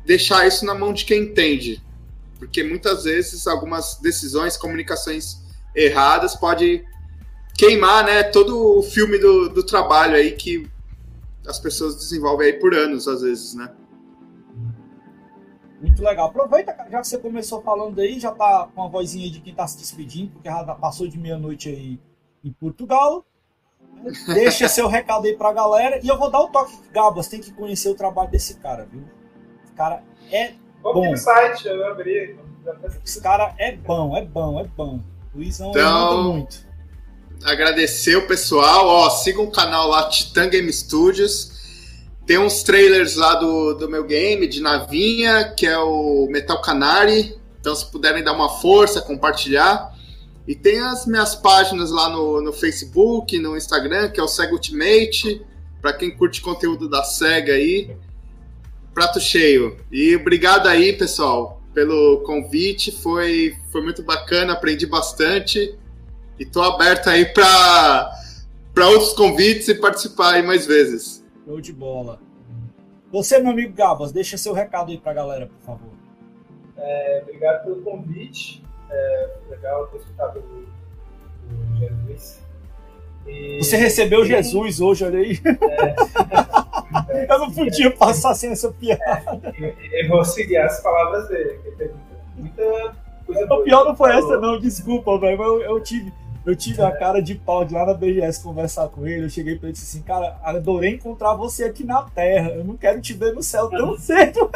[0.05, 1.82] deixar isso na mão de quem entende.
[2.39, 5.39] Porque muitas vezes algumas decisões, comunicações
[5.74, 6.85] erradas pode
[7.56, 10.68] queimar né, todo o filme do, do trabalho aí que
[11.47, 13.70] as pessoas desenvolvem aí por anos, às vezes, né?
[15.81, 16.28] Muito legal.
[16.28, 19.66] Aproveita, já que você começou falando aí, já tá com a vozinha de quem tá
[19.66, 22.01] se despedindo, porque já passou de meia-noite aí
[22.43, 23.24] em Portugal.
[24.35, 26.01] Deixa seu recado aí pra galera.
[26.03, 29.03] E eu vou dar o toque, Gabas, tem que conhecer o trabalho desse cara, viu?
[29.77, 31.12] cara é bom.
[31.12, 32.36] O site, eu abri.
[33.05, 35.01] Esse cara é bom, é bom, é bom.
[35.35, 36.66] Luizão então, muito.
[37.44, 38.86] Agradecer o pessoal.
[38.86, 41.56] Ó, sigam o canal lá, Titan Game Studios.
[42.27, 47.36] Tem uns trailers lá do, do meu game, de navinha, que é o Metal Canary.
[47.61, 49.94] Então, se puderem dar uma força, compartilhar.
[50.47, 54.53] E tem as minhas páginas lá no, no Facebook, no Instagram, que é o Sega
[54.53, 55.44] Ultimate.
[55.81, 57.97] Para quem curte conteúdo da SEGA aí
[58.97, 59.77] prato cheio.
[59.93, 62.90] E obrigado aí, pessoal, pelo convite.
[62.90, 65.74] Foi, foi muito bacana, aprendi bastante.
[66.39, 68.09] E tô aberto aí para
[68.89, 71.15] outros convites e participar aí mais vezes.
[71.47, 72.18] Show de bola.
[73.12, 75.93] Você, meu amigo Gabas, deixa seu recado aí para a galera, por favor.
[76.77, 78.64] É, obrigado pelo convite.
[78.90, 80.66] É, legal ter escutado o,
[81.73, 82.44] o Jesus.
[83.28, 83.59] E...
[83.62, 85.39] Você recebeu Jesus hoje, olha aí.
[87.14, 87.31] É.
[87.32, 89.40] eu não podia passar sem essa piada.
[89.56, 91.90] É, eu vou seguir as palavras dele, porque
[92.36, 93.55] muita coisa.
[93.55, 95.40] O pior não foi essa, não, desculpa, velho.
[95.40, 96.12] Eu, eu, tive,
[96.47, 99.24] eu tive a cara de pau de lá na BGS conversar com ele.
[99.24, 102.51] Eu cheguei pra ele e disse assim: Cara, adorei encontrar você aqui na Terra.
[102.51, 104.48] Eu não quero te ver no céu tão cedo.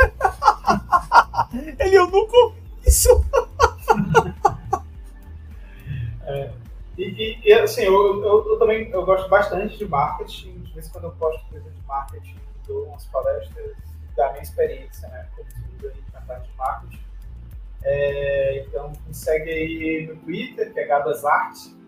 [1.80, 2.54] ele, eu nunca
[2.86, 3.24] isso.
[6.22, 6.52] É.
[6.96, 10.60] E, e, assim, eu, eu, eu, também eu gosto bastante de marketing.
[10.60, 12.36] De vez em quando eu posto coisa de marketing,
[12.68, 13.74] dou umas palestras
[14.14, 15.26] da minha experiência, né?
[15.34, 15.48] Como
[15.82, 17.00] aí na parte de marketing.
[17.82, 21.80] É, então, me segue aí no Twitter, que é Gabasart.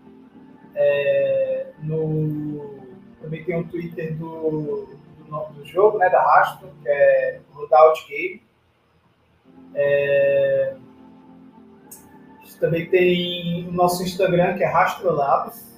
[0.75, 2.79] É, no,
[3.21, 4.87] também tem um Twitter do,
[5.17, 6.09] do nome do jogo, né?
[6.09, 8.41] Da Rastro, que é Rodout Game.
[9.75, 10.75] É,
[12.63, 15.69] também tem o nosso Instagram, que é Rastro Labs.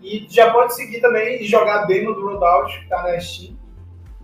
[0.00, 3.58] E já pode seguir também e jogar a demo do Rodout, que está na Steam.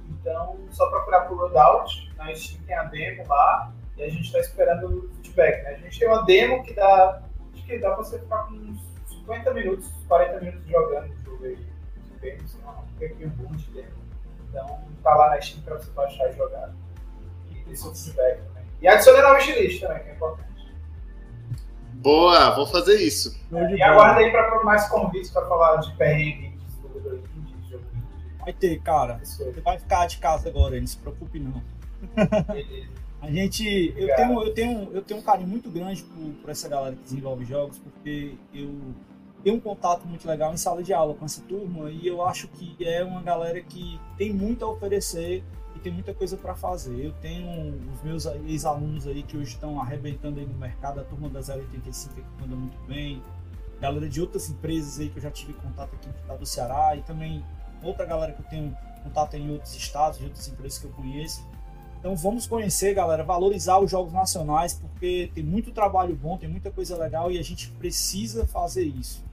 [0.08, 2.10] Então, só procurar por Rodout.
[2.16, 3.70] Na Steam tem a demo lá.
[3.98, 5.62] E a gente está esperando o feedback.
[5.62, 5.70] Né?
[5.72, 7.22] A gente tem uma demo que dá.
[7.52, 8.80] Acho que dá para você ficar com uns
[9.26, 11.58] 50 minutos, 40 minutos jogando o jogo aí.
[12.20, 13.88] Bem, um tempinho bom de demo.
[14.48, 16.72] Então, tá lá na Steam para você baixar e jogar.
[17.50, 18.64] E ter seu feedback também.
[18.80, 20.46] E adicionar na wishlist também, que é importante.
[21.94, 23.36] Boa, vou fazer isso.
[23.50, 27.84] e aguarda aí para mais convites para falar de perrengue, de desenvolvedor indie, jogo
[28.38, 29.18] Vai ter, cara.
[29.24, 31.62] Você vai ficar de casa agora, não se preocupe não.
[33.20, 36.68] A gente, eu tenho, eu tenho, eu tenho um carinho muito grande por, por, essa
[36.68, 38.70] galera que desenvolve jogos, porque eu
[39.46, 42.48] tenho um contato muito legal em sala de aula com essa turma e eu acho
[42.48, 45.44] que é uma galera que tem muito a oferecer
[45.76, 47.06] e tem muita coisa para fazer.
[47.06, 51.28] Eu tenho os meus ex-alunos aí que hoje estão arrebentando aí no mercado, a turma
[51.28, 53.22] da 085 que manda muito bem,
[53.80, 56.96] galera de outras empresas aí que eu já tive contato aqui no estado do Ceará
[56.96, 57.44] e também
[57.84, 61.46] outra galera que eu tenho contato em outros estados, de outras empresas que eu conheço.
[62.00, 66.72] Então vamos conhecer, galera, valorizar os jogos nacionais, porque tem muito trabalho bom, tem muita
[66.72, 69.24] coisa legal e a gente precisa fazer isso.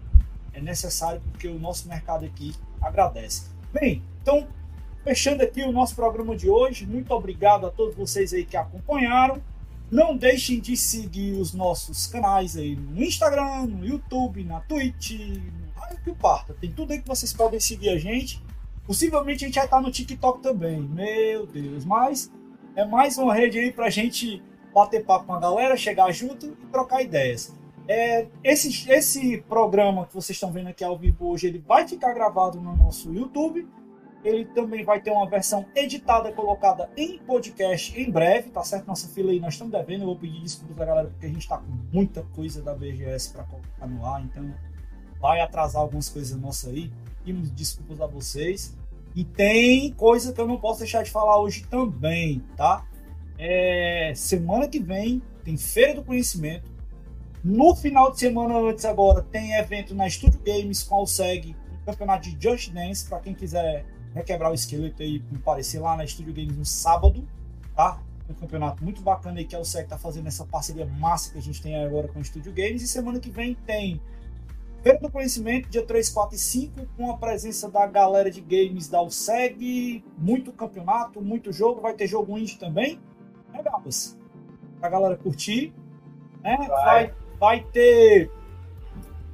[0.54, 3.50] É necessário porque o nosso mercado aqui agradece.
[3.72, 4.48] Bem, então
[5.04, 9.42] Fechando aqui o nosso programa de hoje, muito obrigado a todos vocês aí que acompanharam.
[9.92, 15.98] Não deixem de seguir os nossos canais aí no Instagram, no YouTube, na Twitch, no
[16.06, 16.54] que Parta.
[16.54, 18.42] Tem tudo aí que vocês podem seguir a gente.
[18.88, 20.82] Possivelmente a gente vai estar no TikTok também.
[20.82, 22.32] Meu Deus, mas
[22.74, 24.42] é mais uma rede aí pra gente
[24.74, 27.54] bater papo com a galera, chegar junto e trocar ideias.
[27.88, 32.14] É, esse, esse programa que vocês estão vendo aqui ao vivo hoje, ele vai ficar
[32.14, 33.68] gravado no nosso YouTube.
[34.24, 38.88] Ele também vai ter uma versão editada colocada em podcast em breve, tá certo?
[38.88, 40.02] Nossa fila aí nós estamos devendo.
[40.02, 43.34] Eu vou pedir desculpas da galera porque a gente está com muita coisa da BGS
[43.34, 44.54] para colocar no ar, então
[45.20, 46.90] vai atrasar algumas coisas nossas aí.
[47.20, 48.78] Pedimos desculpas a vocês.
[49.14, 52.88] E tem coisa que eu não posso deixar de falar hoje também, tá?
[53.38, 56.73] É, semana que vem tem Feira do Conhecimento.
[57.44, 61.86] No final de semana antes agora tem evento na Studio Games com a OSEG, um
[61.86, 66.34] campeonato de Just Dance, para quem quiser requebrar o esqueleto aí, comparecer lá na Studio
[66.34, 67.28] Games no sábado,
[67.76, 68.02] tá?
[68.30, 71.42] Um campeonato muito bacana aí que a OSEG tá fazendo essa parceria massa que a
[71.42, 72.82] gente tem agora com a Studio Games.
[72.82, 74.00] E semana que vem tem
[74.82, 78.88] Feira do Conhecimento, dia 3, 4 e 5, com a presença da galera de games
[78.88, 83.02] da OSEG, muito campeonato, muito jogo, vai ter jogo indie também,
[83.52, 84.18] né, Gabas?
[84.80, 85.74] Pra galera curtir,
[86.42, 86.56] né?
[86.58, 86.68] Vai,
[87.08, 88.32] vai vai ter.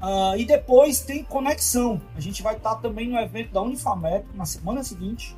[0.01, 2.01] Uh, e depois tem conexão.
[2.15, 5.37] A gente vai estar também no evento da Unifamep na semana seguinte.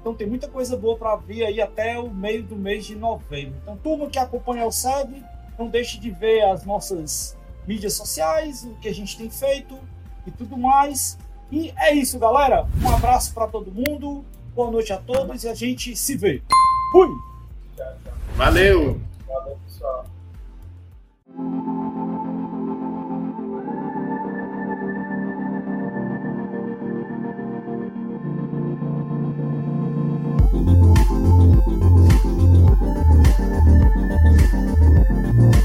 [0.00, 3.56] Então tem muita coisa boa para vir aí até o meio do mês de novembro.
[3.62, 5.24] Então, turma que acompanha o SEG,
[5.58, 7.36] não deixe de ver as nossas
[7.66, 9.76] mídias sociais, o que a gente tem feito
[10.24, 11.18] e tudo mais.
[11.50, 12.64] E é isso, galera.
[12.80, 14.24] Um abraço para todo mundo.
[14.54, 16.40] Boa noite a todos e a gente se vê.
[16.92, 17.08] Fui!
[18.36, 19.00] Valeu!
[35.10, 35.63] you